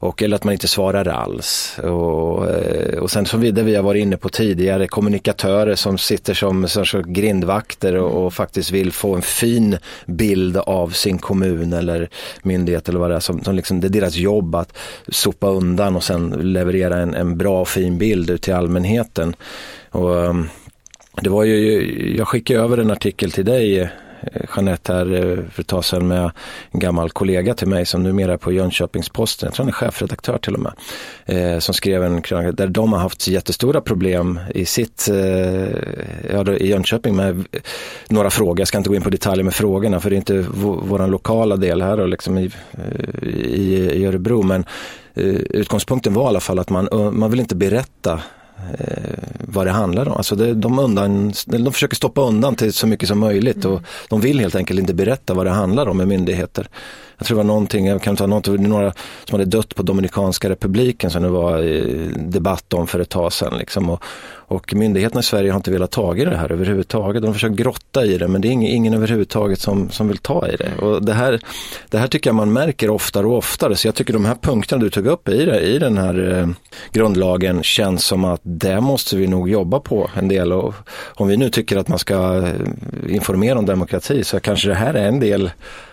[0.00, 1.78] och, eller att man inte svarar alls.
[1.78, 5.98] Och, eh, och sen som vi, det vi har varit inne på tidigare, kommunikatörer som
[5.98, 11.72] sitter som, som grindvakter och, och, faktiskt vill få en fin bild av sin kommun
[11.72, 12.08] eller
[12.42, 13.20] myndighet eller vad det är.
[13.20, 17.38] Som, som liksom, det är deras jobb att sopa undan och sen leverera en, en
[17.38, 19.34] bra och fin bild ut till allmänheten.
[19.90, 20.48] Och, ehm,
[21.22, 23.90] det var ju, jag skickade över en artikel till dig
[24.22, 26.30] Eh, Jeanette här eh, för ett tag sedan med
[26.70, 30.38] en gammal kollega till mig som numera är på Jönköpings-Posten, jag tror han är chefredaktör
[30.38, 30.72] till och med,
[31.26, 35.16] eh, som skrev en krönika där de har haft jättestora problem i sitt, eh,
[36.32, 37.44] ja, i Jönköping med
[38.08, 40.46] några frågor, jag ska inte gå in på detaljer med frågorna för det är inte
[40.54, 42.50] vår lokala del här och liksom i,
[43.22, 44.64] i, i Örebro, men
[45.14, 48.20] utgångspunkten var i alla fall att man, man vill inte berätta
[49.40, 50.16] vad det handlar om.
[50.16, 54.20] Alltså det, de, undan, de försöker stoppa undan till så mycket som möjligt och de
[54.20, 56.68] vill helt enkelt inte berätta vad det handlar om med myndigheter.
[57.18, 58.92] Jag tror det var någonting, jag kan ta något, några
[59.24, 61.62] som hade dött på Dominikanska republiken som det var
[62.30, 63.58] debatt om för ett tag sedan.
[63.58, 63.90] Liksom.
[63.90, 64.02] Och,
[64.50, 67.22] och myndigheterna i Sverige har inte velat ta i det här överhuvudtaget.
[67.22, 70.48] De försöker grotta i det men det är ingen, ingen överhuvudtaget som, som vill ta
[70.48, 70.70] i det.
[70.78, 71.40] Och det, här,
[71.88, 73.76] det här tycker jag man märker oftare och oftare.
[73.76, 76.48] Så jag tycker de här punkterna du tog upp i, det, i den här eh,
[76.92, 80.52] grundlagen känns som att det måste vi nog jobba på en del.
[80.52, 80.74] Och
[81.14, 84.94] om vi nu tycker att man ska eh, informera om demokrati så kanske det här
[84.94, 85.50] är en del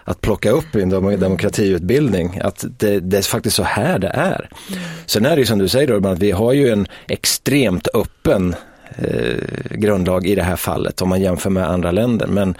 [0.07, 0.89] att plocka upp i en
[1.19, 2.39] demokratiutbildning.
[2.43, 4.49] Att det, det är faktiskt så här det är.
[4.69, 4.83] Mm.
[5.05, 8.55] Sen är det ju som du säger Urban, att vi har ju en extremt öppen
[8.97, 9.37] eh,
[9.71, 12.27] grundlag i det här fallet om man jämför med andra länder.
[12.27, 12.57] Men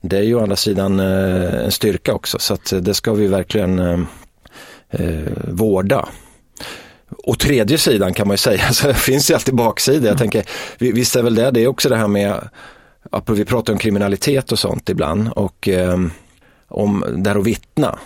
[0.00, 3.26] det är ju å andra sidan eh, en styrka också så att det ska vi
[3.26, 4.00] verkligen eh,
[4.90, 6.08] eh vårda.
[7.26, 10.08] Och tredje sidan kan man ju säga, så det finns ju alltid baksida.
[10.08, 10.44] Jag tänker,
[10.78, 12.48] visst är väl det, det är också det här med,
[13.28, 15.98] vi pratar om kriminalitet och sånt ibland och eh,
[16.74, 17.98] om där att vittna.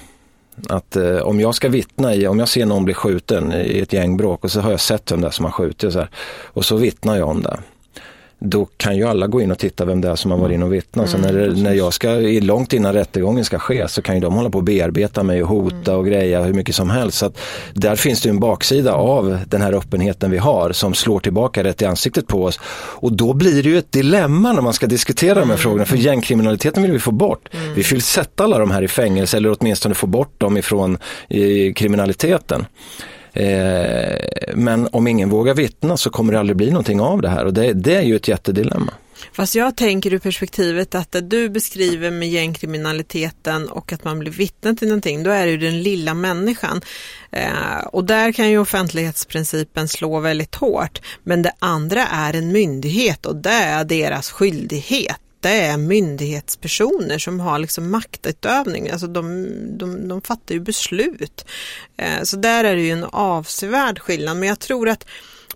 [0.68, 3.92] Att eh, om jag ska vittna i, om jag ser någon bli skjuten i ett
[3.92, 6.10] gängbråk och så har jag sett vem det är som har skjutit och så, här,
[6.44, 7.58] och så vittnar jag om det
[8.40, 10.62] då kan ju alla gå in och titta vem det är som har varit in
[10.62, 11.14] och vittnat.
[11.14, 12.08] Mm, så när, när jag ska,
[12.42, 15.48] långt innan rättegången ska ske så kan ju de hålla på och bearbeta mig och
[15.48, 17.18] hota och greja hur mycket som helst.
[17.18, 17.38] Så att
[17.74, 21.82] där finns det en baksida av den här öppenheten vi har som slår tillbaka rätt
[21.82, 22.60] i ansiktet på oss.
[22.94, 25.58] Och då blir det ju ett dilemma när man ska diskutera de här mm.
[25.58, 25.84] frågorna.
[25.84, 27.48] För gängkriminaliteten vill vi få bort.
[27.52, 27.74] Mm.
[27.74, 30.98] Vi vill sätta alla de här i fängelse eller åtminstone få bort dem ifrån
[31.74, 32.66] kriminaliteten.
[33.32, 37.44] Eh, men om ingen vågar vittna så kommer det aldrig bli någonting av det här
[37.44, 38.92] och det, det är ju ett jättedilemma.
[39.32, 44.32] Fast jag tänker ur perspektivet att det du beskriver med gängkriminaliteten och att man blir
[44.32, 46.80] vittne till någonting, då är det ju den lilla människan.
[47.30, 51.00] Eh, och där kan ju offentlighetsprincipen slå väldigt hårt.
[51.22, 57.40] Men det andra är en myndighet och det är deras skyldighet det är myndighetspersoner som
[57.40, 59.48] har liksom maktutövning, alltså de,
[59.78, 61.44] de, de fattar ju beslut.
[61.96, 65.06] Eh, så där är det ju en avsevärd skillnad, men jag tror att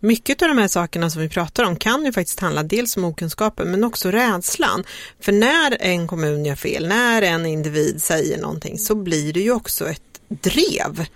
[0.00, 3.04] mycket av de här sakerna som vi pratar om kan ju faktiskt handla dels om
[3.04, 4.84] okunskapen men också rädslan.
[5.20, 9.52] För när en kommun gör fel, när en individ säger någonting så blir det ju
[9.52, 11.06] också ett drev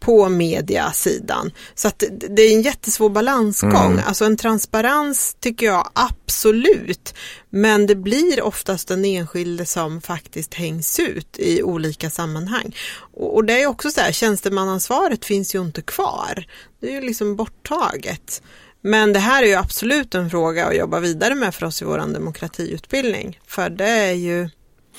[0.00, 1.50] på mediasidan.
[1.74, 3.92] Så att det är en jättesvår balansgång.
[3.92, 4.04] Mm.
[4.06, 7.14] Alltså en transparens tycker jag absolut.
[7.50, 12.76] Men det blir oftast den enskilde som faktiskt hängs ut i olika sammanhang.
[13.14, 16.46] Och, det är också så här, tjänstemannaansvaret finns ju inte kvar.
[16.80, 18.42] Det är ju liksom borttaget.
[18.80, 21.84] Men det här är ju absolut en fråga att jobba vidare med för oss i
[21.84, 23.40] vår demokratiutbildning.
[23.46, 24.48] För det är ju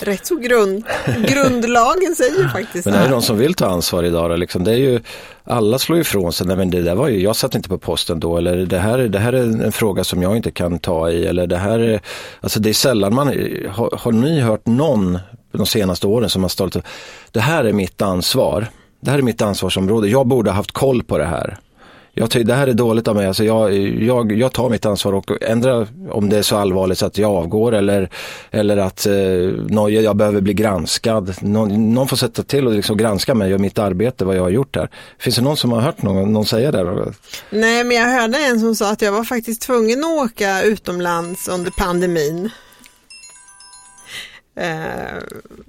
[0.02, 0.84] rätt så grund,
[1.26, 4.36] grundlagen säger faktiskt Men är det någon som vill ta ansvar idag då?
[4.36, 5.00] Liksom, det är ju,
[5.44, 8.20] alla slår ifrån sig, nej men det där var ju, jag satt inte på posten
[8.20, 11.26] då eller det här, det här är en fråga som jag inte kan ta i
[11.26, 12.00] eller det här är,
[12.40, 13.26] alltså det är sällan man,
[13.68, 15.18] har, har ni hört någon
[15.52, 16.76] de senaste åren som har stått
[17.30, 18.66] det här är mitt ansvar,
[19.00, 21.58] det här är mitt ansvarsområde, jag borde ha haft koll på det här
[22.12, 25.12] jag tycker det här är dåligt av mig, alltså jag, jag, jag tar mitt ansvar
[25.12, 28.10] och ändrar om det är så allvarligt så att jag avgår eller,
[28.50, 29.14] eller att eh,
[29.88, 31.34] jag behöver bli granskad.
[31.40, 34.50] Någon, någon får sätta till och liksom granska mig och mitt arbete, vad jag har
[34.50, 34.90] gjort här.
[35.18, 37.12] Finns det någon som har hört någon, någon säga det?
[37.50, 41.48] Nej, men jag hörde en som sa att jag var faktiskt tvungen att åka utomlands
[41.48, 42.50] under pandemin
[44.60, 45.18] Eh,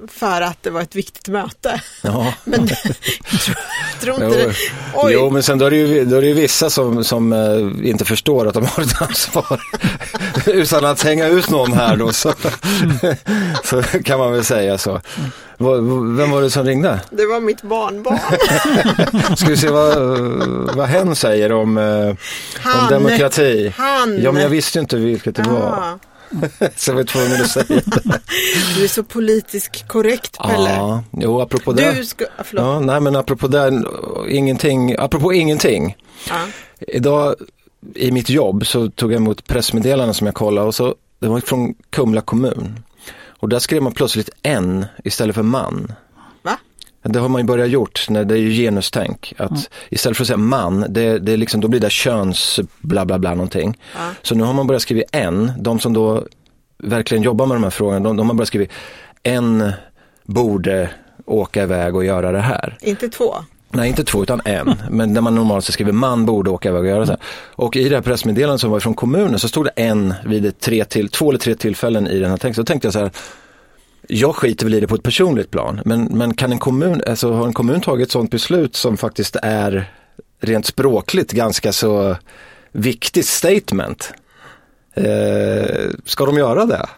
[0.08, 1.82] för att det var ett viktigt möte.
[2.04, 2.34] Ja.
[2.44, 2.68] Men
[3.32, 3.56] jag tror,
[4.02, 4.48] tror inte Jo.
[4.50, 4.54] det.
[4.94, 7.90] Oj, Jo, men sen då är det ju, då är det vissa som, som eh,
[7.90, 9.62] inte förstår att de har ett ansvar.
[10.46, 12.34] Utan att hänga ut någon här då så,
[13.64, 15.02] så kan man väl säga så.
[16.18, 17.00] Vem var det som ringde?
[17.10, 18.20] det var mitt barnbarn.
[19.38, 19.98] Ska vi se vad,
[20.76, 22.18] vad hen säger om, eh, om
[22.60, 22.90] Han.
[22.90, 23.74] demokrati.
[23.78, 24.20] Han.
[24.22, 26.00] Ja, men jag visste inte vilket det var.
[26.76, 27.84] Så jag var tvungen att säga det.
[28.76, 30.70] du är så politiskt korrekt Pelle.
[30.70, 31.92] Ja, jo, apropå det.
[31.92, 32.44] Du ska, ah.
[32.52, 33.84] Ja, nej, men apropå det,
[34.30, 35.96] ingenting, apropå ingenting.
[36.30, 36.46] Ja.
[36.88, 37.36] Idag
[37.96, 41.40] i mitt jobb så tog jag emot pressmeddelanden som jag kollade och så, det var
[41.40, 42.84] från Kumla kommun.
[43.40, 45.94] Och där skrev man plötsligt en istället för man.
[47.02, 49.34] Det har man ju börjat gjort, när det är ju genustänk.
[49.38, 53.06] Att istället för att säga man, det, det är liksom, då blir det köns bla
[53.06, 53.78] bla bla någonting.
[53.98, 54.12] Ja.
[54.22, 56.24] Så nu har man börjat skriva en, de som då
[56.78, 58.66] verkligen jobbar med de här frågorna, de, de har börjat skriva
[59.24, 59.72] en
[60.24, 60.90] borde
[61.26, 62.78] åka iväg och göra det här.
[62.82, 63.36] Inte två.
[63.72, 64.76] Nej, inte två utan en.
[64.90, 67.22] Men när man normalt så skriver man borde åka iväg och göra så här.
[67.56, 70.86] Och i det här pressmeddelandet som var från kommunen så stod det en vid tre
[70.86, 72.64] till, två eller tre tillfällen i den här texten.
[72.64, 73.12] Då tänkte jag så här,
[74.12, 77.32] jag skiter väl i det på ett personligt plan, men, men kan en kommun, alltså
[77.32, 79.92] har en kommun tagit ett sådant beslut som faktiskt är
[80.40, 82.18] rent språkligt ganska så
[82.72, 84.14] viktigt statement?
[84.94, 86.90] Eh, ska de göra det?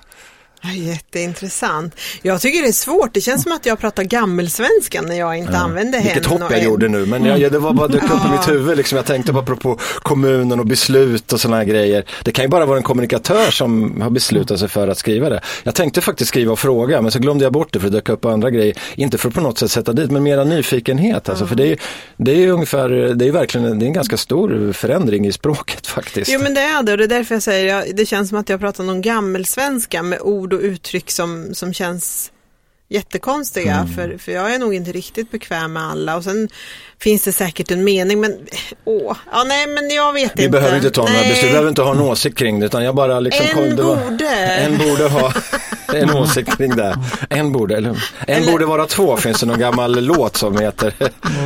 [0.64, 1.96] Ja, Jätteintressant.
[2.22, 3.14] Jag tycker det är svårt.
[3.14, 6.14] Det känns som att jag pratar gammelsvenska när jag inte använder hen.
[6.14, 6.64] Vilket hopp jag en.
[6.66, 8.78] gjorde nu, men jag, det var bara dök upp i mitt huvud.
[8.78, 8.96] Liksom.
[8.96, 12.04] Jag tänkte bara apropå kommunen och beslut och sådana här grejer.
[12.24, 15.42] Det kan ju bara vara en kommunikatör som har beslutat sig för att skriva det.
[15.64, 18.10] Jag tänkte faktiskt skriva och fråga, men så glömde jag bort det för det dök
[18.10, 18.78] upp andra grejer.
[18.96, 21.30] Inte för att på något sätt sätta dit, men mera nyfikenhet.
[21.30, 21.78] Alltså, För det är, ju-
[22.18, 26.32] det är ungefär, det är verkligen det är en ganska stor förändring i språket faktiskt.
[26.32, 28.50] Jo men det är det och det är därför jag säger, det känns som att
[28.50, 32.32] jag pratar någon gammelsvenska med ord och uttryck som, som känns
[32.90, 33.88] jättekonstiga Mm.
[33.88, 36.50] för, för jag är nog inte riktigt bekväm med alla och sen
[37.02, 38.38] finns det säkert en mening men
[38.86, 40.50] åh, ja nej men jag vet Vi inte.
[40.52, 42.96] behöver inte ta några beslut, vi behöver inte ha en åsikt kring det utan jag
[42.96, 44.30] bara liksom En kom- det var- borde.
[44.30, 45.34] En borde ha
[45.94, 46.96] en åsikt kring det.
[47.30, 47.96] En borde, eller, en
[48.28, 50.94] Eller- borde vara två, finns det någon gammal låt som heter.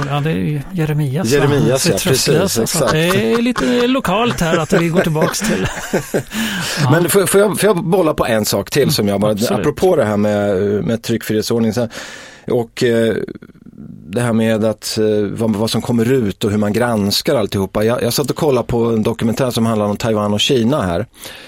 [0.10, 1.28] Ja, det är Jeremias.
[1.28, 5.68] Jeremias, ja, precis, så att Det är lite lokalt här att vi går tillbaks till.
[6.84, 6.90] Ja.
[6.92, 9.60] Men får, får, jag, får jag bolla på en sak till som jag bara, absolut.
[9.60, 11.90] apropå det här med, med tryckfrihetsordning så här,
[12.48, 13.16] och eh,
[14.08, 17.84] det här med att, eh, vad, vad som kommer ut och hur man granskar alltihopa.
[17.84, 21.06] Jag, jag satt och kollade på en dokumentär som handlar om Taiwan och Kina här,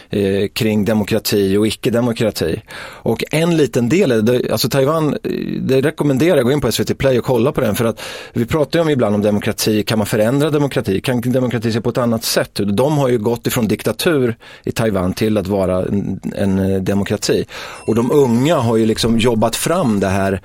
[0.10, 2.62] eh, kring demokrati och icke-demokrati.
[2.80, 5.32] Och en liten del, det, alltså Taiwan, eh,
[5.62, 8.02] det rekommenderar jag, gå in på SVT Play och kolla på den för att
[8.34, 11.02] vi pratar ju om ibland om demokrati, kan man förändra demokrati?
[11.02, 12.60] Kan demokrati se på ett annat sätt?
[12.74, 17.46] De har ju gått ifrån diktatur i Taiwan till att vara en, en eh, demokrati.
[17.60, 20.42] Och de unga har ju liksom jobbat fram det här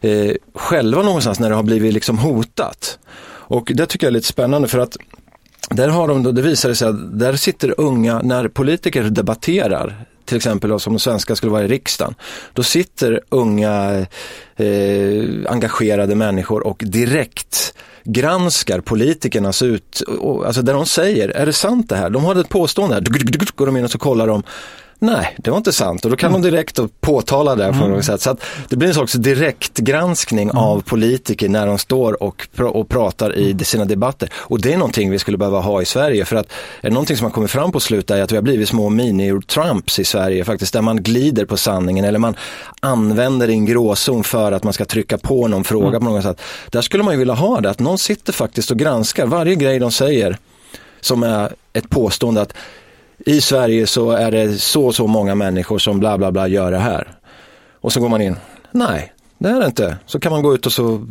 [0.00, 2.98] eh, själva någonstans när det har blivit liksom hotat.
[3.48, 4.96] Och det tycker jag är lite spännande för att
[5.70, 10.36] där har de, då- det visar sig att där sitter unga, när politiker debatterar, till
[10.36, 12.14] exempel som de svenska skulle vara i riksdagen,
[12.52, 14.06] då sitter unga
[14.56, 21.52] eh, engagerade människor och direkt granskar politikernas ut, och, alltså där de säger, är det
[21.52, 22.10] sant det här?
[22.10, 23.02] De har ett påstående här,
[23.56, 24.42] går de in och så kollar de,
[24.98, 28.20] Nej, det var inte sant och då kan de direkt påtala det på något sätt.
[28.20, 32.88] Så att det blir en slags direktgranskning av politiker när de står och, pr- och
[32.88, 34.28] pratar i sina debatter.
[34.34, 36.46] Och det är någonting vi skulle behöva ha i Sverige för att
[36.80, 38.88] är det någonting som har kommit fram på slutet är att vi har blivit små
[38.88, 42.36] mini-Trumps i Sverige faktiskt, där man glider på sanningen eller man
[42.80, 46.40] använder en gråzon för att man ska trycka på någon fråga på något sätt.
[46.70, 49.78] Där skulle man ju vilja ha det, att någon sitter faktiskt och granskar varje grej
[49.78, 50.38] de säger
[51.00, 52.52] som är ett påstående att
[53.18, 56.78] i Sverige så är det så så många människor som bla bla bla gör det
[56.78, 57.18] här.
[57.80, 58.36] Och så går man in,
[58.70, 59.96] nej, det är det inte.
[60.06, 61.06] Så kan man gå ut och så,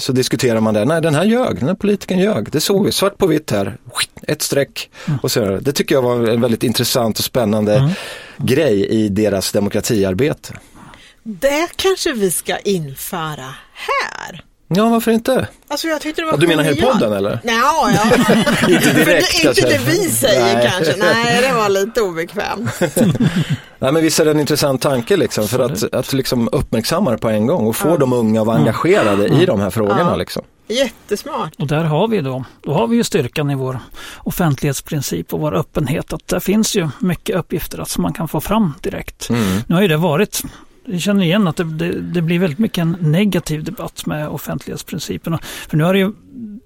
[0.00, 0.84] så diskuterar man det.
[0.84, 2.50] Nej, den här ljög, den här politikern ljög.
[2.50, 3.76] Det såg vi, svart på vitt här,
[4.22, 4.90] ett streck.
[5.22, 7.94] Och så, det tycker jag var en väldigt intressant och spännande
[8.36, 10.54] grej i deras demokratiarbete.
[11.22, 14.44] Det kanske vi ska införa här.
[14.74, 15.48] Ja, varför inte?
[15.68, 17.40] Alltså jag tyckte det var Ja, du menar hela podden, eller?
[17.44, 18.04] Ja, ja.
[18.68, 20.70] Inte direkt, För det, inte det vi säger Nej.
[20.72, 20.96] kanske.
[20.98, 22.70] Nej, det var lite obekvämt.
[23.78, 27.18] Nej, men visst är det en intressant tanke liksom, för att, att liksom uppmärksamma det
[27.18, 30.10] på en gång och få de unga att vara engagerade i de här frågorna.
[30.10, 30.16] Ja.
[30.16, 30.42] Liksom.
[30.68, 31.52] Jättesmart.
[31.58, 33.78] Och där har vi då, då har vi ju styrkan i vår
[34.18, 38.40] offentlighetsprincip och vår öppenhet att där finns ju mycket uppgifter att som man kan få
[38.40, 39.30] fram direkt.
[39.66, 40.42] Nu har ju det varit
[40.90, 45.38] jag känner igen att det, det, det blir väldigt mycket en negativ debatt med offentlighetsprincipen.
[45.68, 46.12] För nu har ju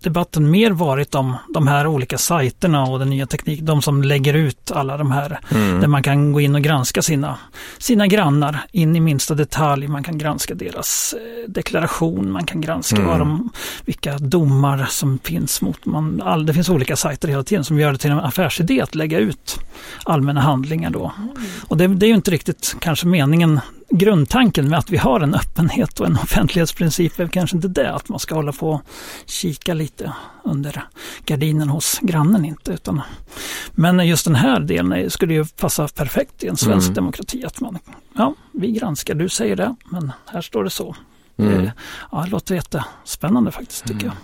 [0.05, 3.65] debatten mer varit om de här olika sajterna och den nya tekniken.
[3.65, 5.81] De som lägger ut alla de här mm.
[5.81, 7.39] där man kan gå in och granska sina,
[7.79, 9.89] sina grannar in i minsta detalj.
[9.89, 13.09] Man kan granska deras eh, deklaration, man kan granska mm.
[13.09, 13.51] vad de,
[13.85, 16.23] vilka domar som finns mot man.
[16.25, 19.19] All, det finns olika sajter hela tiden som gör det till en affärsidé att lägga
[19.19, 19.61] ut
[20.05, 21.13] allmänna handlingar då.
[21.19, 21.35] Mm.
[21.69, 23.61] Och det, det är ju inte riktigt kanske meningen
[23.99, 28.09] grundtanken med att vi har en öppenhet och en offentlighetsprincip är kanske inte det att
[28.09, 28.83] man ska hålla på och
[29.27, 30.13] kika lite
[30.45, 30.85] under
[31.25, 32.73] gardinen hos grannen inte.
[32.73, 33.03] Utan,
[33.73, 36.95] men just den här delen skulle ju passa perfekt i en svensk mm.
[36.95, 37.45] demokrati.
[37.45, 37.79] Att man,
[38.17, 40.97] ja, vi granskar, du säger det, men här står det så.
[41.37, 41.63] Mm.
[41.63, 41.73] Det,
[42.13, 44.15] ja, det låter jättespännande faktiskt tycker jag.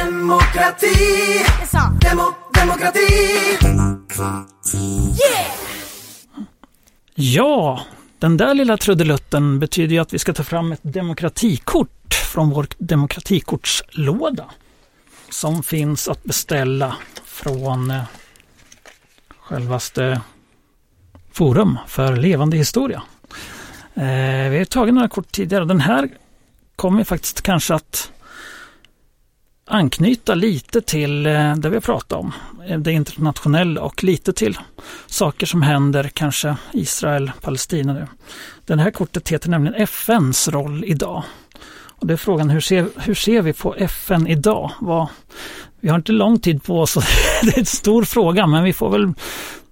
[0.00, 0.94] Demokrati!
[2.00, 2.22] Demo,
[2.54, 2.98] demokrati!
[4.74, 5.62] Yeah!
[7.14, 7.80] Ja,
[8.22, 12.66] den där lilla trudelutten betyder ju att vi ska ta fram ett demokratikort från vår
[12.78, 14.44] demokratikortslåda
[15.30, 18.02] som finns att beställa från eh,
[19.38, 20.20] självaste
[21.32, 23.02] Forum för levande historia.
[23.94, 25.64] Eh, vi har tagit några kort tidigare.
[25.64, 26.08] Den här
[26.76, 28.12] kommer faktiskt kanske att
[29.64, 32.32] anknyta lite till eh, det vi har pratat om,
[32.66, 34.58] eh, det internationella och lite till
[35.06, 38.06] saker som händer, kanske Israel, Palestina nu.
[38.66, 41.24] Det här kortet heter nämligen FNs roll idag.
[42.02, 44.70] Och det är frågan hur ser, hur ser vi på FN idag?
[44.80, 45.08] Vad,
[45.80, 46.94] vi har inte lång tid på oss,
[47.42, 49.12] det är en stor fråga men vi får väl,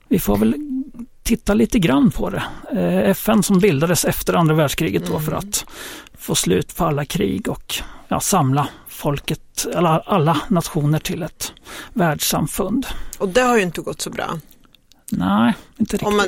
[0.09, 0.55] vi får väl
[1.31, 2.43] titta lite grann på det.
[2.73, 5.39] Eh, FN som bildades efter andra världskriget då för mm.
[5.39, 5.65] att
[6.19, 7.75] få slut på alla krig och
[8.09, 11.53] ja, samla folket, alla, alla nationer till ett
[11.93, 12.87] världssamfund.
[13.19, 14.39] Och det har ju inte gått så bra.
[15.13, 16.09] Nej, inte riktigt.
[16.09, 16.27] Om, man,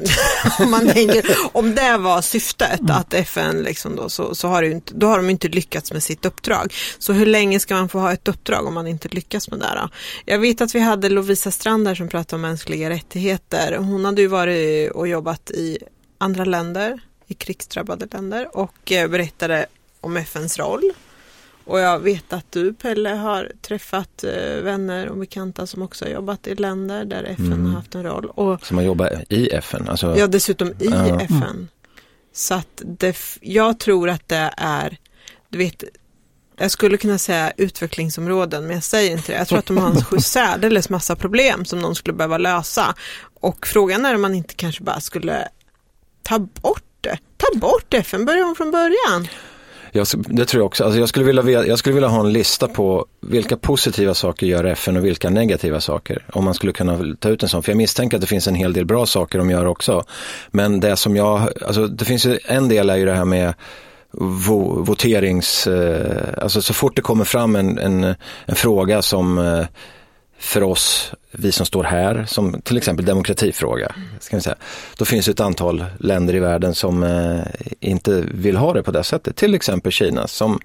[0.58, 2.96] om, man tänker, om det var syftet, mm.
[2.96, 6.24] att FN liksom då, så, så har, inte, då har de inte lyckats med sitt
[6.24, 6.74] uppdrag.
[6.98, 9.72] Så hur länge ska man få ha ett uppdrag om man inte lyckas med det?
[9.74, 9.88] Då?
[10.24, 13.76] Jag vet att vi hade Lovisa Strand där som pratade om mänskliga rättigheter.
[13.76, 15.78] Hon hade ju varit och jobbat i
[16.18, 19.66] andra länder, i krigsdrabbade länder och eh, berättade
[20.00, 20.92] om FNs roll
[21.64, 26.12] och jag vet att du Pelle har träffat eh, vänner och bekanta som också har
[26.12, 27.66] jobbat i länder där FN mm.
[27.66, 28.26] har haft en roll.
[28.26, 29.88] Och, som har jobbat i FN?
[29.88, 30.16] Alltså...
[30.18, 30.86] Ja, dessutom i.
[30.86, 31.42] FN.
[31.42, 31.68] Mm.
[32.32, 34.98] Så att det, jag tror att det är,
[35.48, 35.84] du vet,
[36.56, 39.38] jag skulle kunna säga utvecklingsområden, men jag säger inte det.
[39.38, 42.94] Jag tror att de har en särdeles massa problem som de skulle behöva lösa.
[43.40, 45.48] Och frågan är om man inte kanske bara skulle
[46.22, 47.18] ta bort det.
[47.36, 49.28] Ta bort FN, börja om från början.
[49.94, 50.84] Jag, det tror jag också.
[50.84, 54.64] Alltså jag, skulle vilja, jag skulle vilja ha en lista på vilka positiva saker gör
[54.64, 56.24] FN och vilka negativa saker.
[56.32, 57.62] Om man skulle kunna ta ut en sån.
[57.62, 60.04] För jag misstänker att det finns en hel del bra saker de gör också.
[60.50, 63.54] Men det som jag, alltså det finns ju, en del är ju det här med
[64.12, 68.04] vo, voterings, eh, alltså så fort det kommer fram en, en,
[68.46, 69.66] en fråga som eh,
[70.42, 73.94] för oss, vi som står här, som till exempel demokratifråga.
[74.20, 74.56] Ska säga.
[74.96, 77.40] Då finns det ett antal länder i världen som eh,
[77.80, 79.36] inte vill ha det på det sättet.
[79.36, 80.60] Till exempel Kina som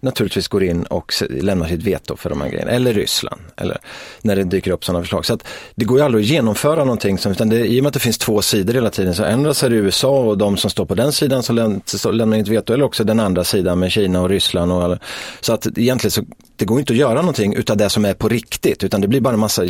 [0.00, 2.70] naturligtvis går in och lämnar sitt veto för de här grejerna.
[2.70, 3.78] Eller Ryssland, eller
[4.22, 5.26] när det dyker upp sådana förslag.
[5.26, 5.44] Så att
[5.74, 8.00] det går ju aldrig att genomföra någonting, som, utan det, i och med att det
[8.00, 10.94] finns två sidor hela tiden, så ändras är det USA och de som står på
[10.94, 11.80] den sidan som
[12.12, 14.72] lämnar inte veto, eller också den andra sidan med Kina och Ryssland.
[14.72, 14.98] Och,
[15.40, 16.24] så att egentligen så
[16.56, 19.20] det går inte att göra någonting utav det som är på riktigt, utan det blir
[19.20, 19.62] bara en massa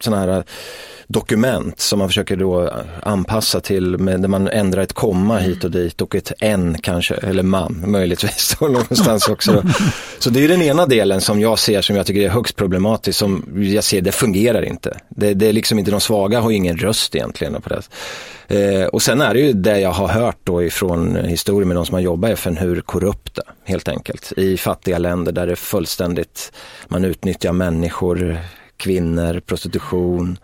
[0.00, 0.44] sådana här
[1.12, 2.70] dokument som man försöker då
[3.02, 7.14] anpassa till, med, där man ändrar ett komma hit och dit och ett en kanske,
[7.14, 9.62] eller man möjligtvis någonstans också.
[10.18, 13.18] Så det är den ena delen som jag ser som jag tycker är högst problematisk,
[13.18, 14.96] som jag ser det fungerar inte.
[15.08, 17.82] Det, det är liksom inte de svaga har ingen röst egentligen på det.
[18.48, 21.86] Eh, och sen är det ju det jag har hört då ifrån historien med de
[21.86, 24.32] som har jobbat i FN, hur korrupta helt enkelt.
[24.36, 26.52] I fattiga länder där det är fullständigt,
[26.88, 28.38] man utnyttjar människor,
[28.76, 30.38] kvinnor, prostitution,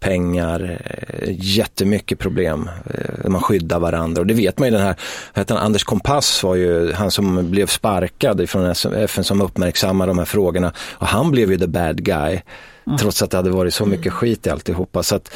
[0.00, 2.70] pengar, eh, jättemycket problem.
[2.94, 4.94] Eh, man skyddar varandra och det vet man ju den här,
[5.34, 10.18] heter han, Anders Kompass var ju han som blev sparkad från FN som uppmärksammar de
[10.18, 12.40] här frågorna och han blev ju the bad guy.
[12.86, 12.98] Mm.
[12.98, 15.02] Trots att det hade varit så mycket skit i alltihopa.
[15.02, 15.34] Så att,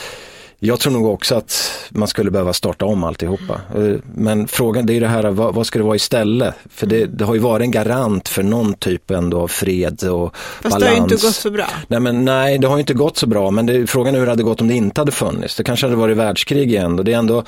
[0.64, 3.60] jag tror nog också att man skulle behöva starta om alltihopa.
[3.76, 6.54] Eh, men frågan det är det här, vad, vad ska det vara istället?
[6.70, 10.36] För det, det, har ju varit en garant för någon typ ändå av fred och
[10.36, 10.62] Fast balans.
[10.62, 11.66] Fast det har ju inte gått så bra.
[11.88, 13.50] Nej, men, nej det har ju inte gått så bra.
[13.50, 15.56] Men det, frågan är hur det hade gått om det inte hade funnits.
[15.56, 16.98] Det kanske hade varit världskrig igen.
[16.98, 17.44] Och det är ändå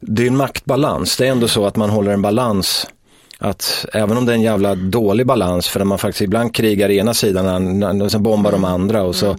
[0.00, 1.16] det är en maktbalans.
[1.16, 2.86] Det är ändå så att man håller en balans
[3.38, 6.90] att även om det är en jävla dålig balans för att man faktiskt ibland krigar
[6.90, 9.38] ena sidan och sen bombar de andra och så mm.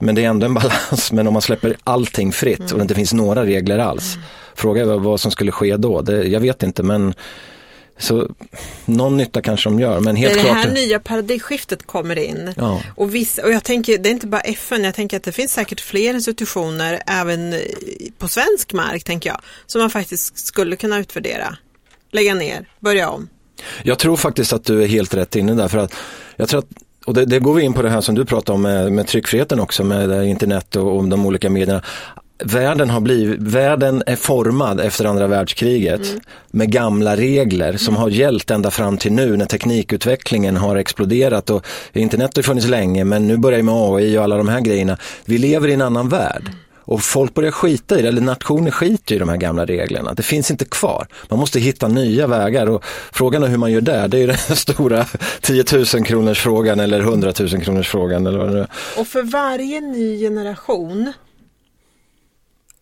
[0.00, 2.94] Men det är ändå en balans, men om man släpper allting fritt och det inte
[2.94, 4.16] finns några regler alls.
[4.54, 7.14] Fråga vad som skulle ske då, det, jag vet inte men
[7.98, 8.28] Så
[8.84, 10.56] någon nytta kanske de gör, men helt det är klart.
[10.56, 12.54] det här nya paradigmskiftet kommer in.
[12.56, 12.82] Ja.
[12.96, 15.52] Och, vissa, och jag tänker, det är inte bara FN, jag tänker att det finns
[15.52, 17.60] säkert fler institutioner även
[18.18, 21.56] på svensk mark, tänker jag, som man faktiskt skulle kunna utvärdera,
[22.12, 23.28] lägga ner, börja om.
[23.82, 25.94] Jag tror faktiskt att du är helt rätt inne där, för att
[26.36, 26.68] jag tror att
[27.10, 29.06] och det, det går vi in på det här som du pratade om med, med
[29.06, 31.82] tryckfriheten också, med internet och, och de olika medierna
[32.44, 36.20] världen, har blivit, världen är formad efter andra världskriget mm.
[36.50, 38.02] med gamla regler som mm.
[38.02, 43.04] har gällt ända fram till nu när teknikutvecklingen har exploderat och internet har funnits länge
[43.04, 44.96] men nu börjar med AI och alla de här grejerna.
[45.24, 46.50] Vi lever i en annan värld.
[46.90, 50.14] Och folk börjar skita i det, eller nationer skiter i de här gamla reglerna.
[50.14, 51.06] Det finns inte kvar.
[51.28, 54.08] Man måste hitta nya vägar och frågan är hur man gör där.
[54.08, 55.06] Det är den stora
[55.40, 58.26] 10 000 kronors frågan eller 100 000 kronors frågan.
[58.26, 58.68] Eller vad det är.
[58.98, 61.12] Och för varje ny generation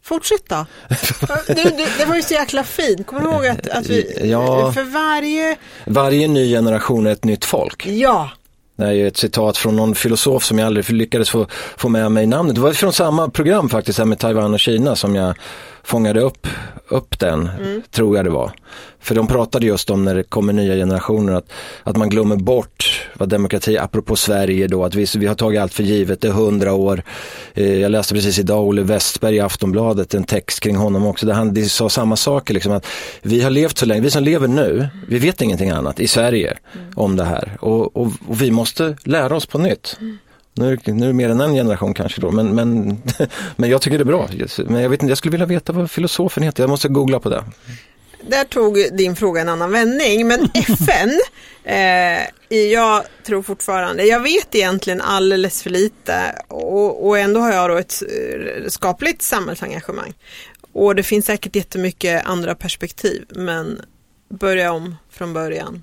[0.03, 0.67] Fortsätt då.
[1.47, 3.07] Du, du, det var ju så jäkla fint.
[3.07, 5.57] Kommer du ihåg att, att vi, ja, för varje...
[5.85, 7.87] Varje ny generation är ett nytt folk.
[7.87, 8.31] Ja.
[8.79, 12.13] Det är ju ett citat från någon filosof som jag aldrig lyckades få, få med
[12.13, 12.55] mig i namnet.
[12.55, 15.35] Det var från samma program faktiskt, här med Taiwan och Kina som jag
[15.89, 16.47] fångade upp,
[16.89, 17.83] upp den, mm.
[17.91, 18.53] tror jag det var.
[19.01, 23.09] För de pratade just om när det kommer nya generationer att, att man glömmer bort
[23.15, 26.33] vad demokrati, apropå Sverige då, att vi, vi har tagit allt för givet, det är
[26.33, 27.03] hundra år.
[27.55, 31.35] Eh, jag läste precis idag Olle Westberg i Aftonbladet, en text kring honom också, där
[31.35, 32.87] han sa samma saker, liksom, att
[33.23, 36.59] vi har levt så länge, vi som lever nu, vi vet ingenting annat i Sverige
[36.75, 36.87] mm.
[36.95, 39.97] om det här och, och, och, vi måste lära oss på nytt.
[40.01, 40.19] Mm.
[40.59, 43.03] Nu, nu är det mer än en generation kanske då, men, men,
[43.57, 44.29] men jag tycker det är bra.
[44.67, 47.29] Men jag, vet inte, jag skulle vilja veta vad filosofen heter, jag måste googla på
[47.29, 47.45] det.
[48.23, 51.21] Där tog din fråga en annan vändning, men FN,
[51.65, 57.71] eh, jag tror fortfarande, jag vet egentligen alldeles för lite och, och ändå har jag
[57.71, 60.15] då ett eh, skapligt samhällsengagemang.
[60.73, 63.81] Och det finns säkert jättemycket andra perspektiv, men
[64.29, 65.83] börja om från början.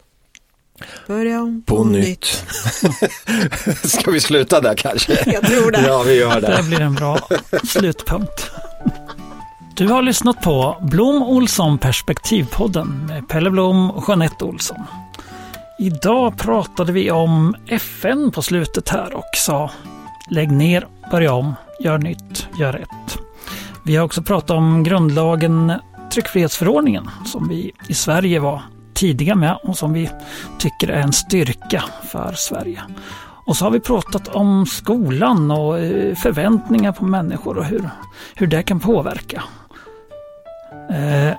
[1.07, 2.26] Börja om på, på nytt.
[3.84, 5.32] Ska vi sluta där kanske?
[5.32, 5.82] Jag tror det.
[5.88, 6.57] Ja, vi gör det.
[6.57, 7.19] Det blir en bra
[7.63, 8.51] slutpunkt.
[9.76, 14.84] Du har lyssnat på Blom Olsson Perspektivpodden med Pelle Blom och Jeanette Olsson.
[15.80, 19.71] Idag pratade vi om FN på slutet här och sa
[20.30, 23.17] lägg ner, börja om, gör nytt, gör rätt.
[23.86, 25.73] Vi har också pratat om grundlagen
[26.13, 28.61] tryckfrihetsförordningen som vi i Sverige var
[28.96, 30.10] tidiga med och som vi
[30.60, 32.82] tycker är en styrka för Sverige.
[33.46, 37.89] Och så har vi pratat om skolan och eh, förväntningar på människor och hur,
[38.36, 39.43] hur det kan påverka.
[40.91, 41.36] Eh,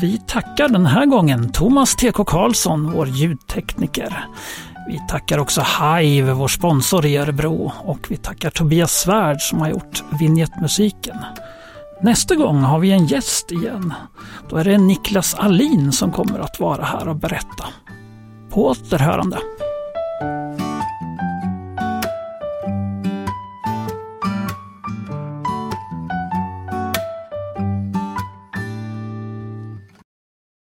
[0.00, 4.24] vi tackar den här gången Thomas TK Karlsson, vår ljudtekniker.
[4.88, 9.68] Vi tackar också Hive, vår sponsor i Örebro och vi tackar Tobias Svärd som har
[9.68, 11.16] gjort vignettmusiken.
[12.02, 13.94] Nästa gång har vi en gäst igen.
[14.48, 17.64] Då är det Niklas Alin som kommer att vara här och berätta.
[18.50, 19.38] På återhörande.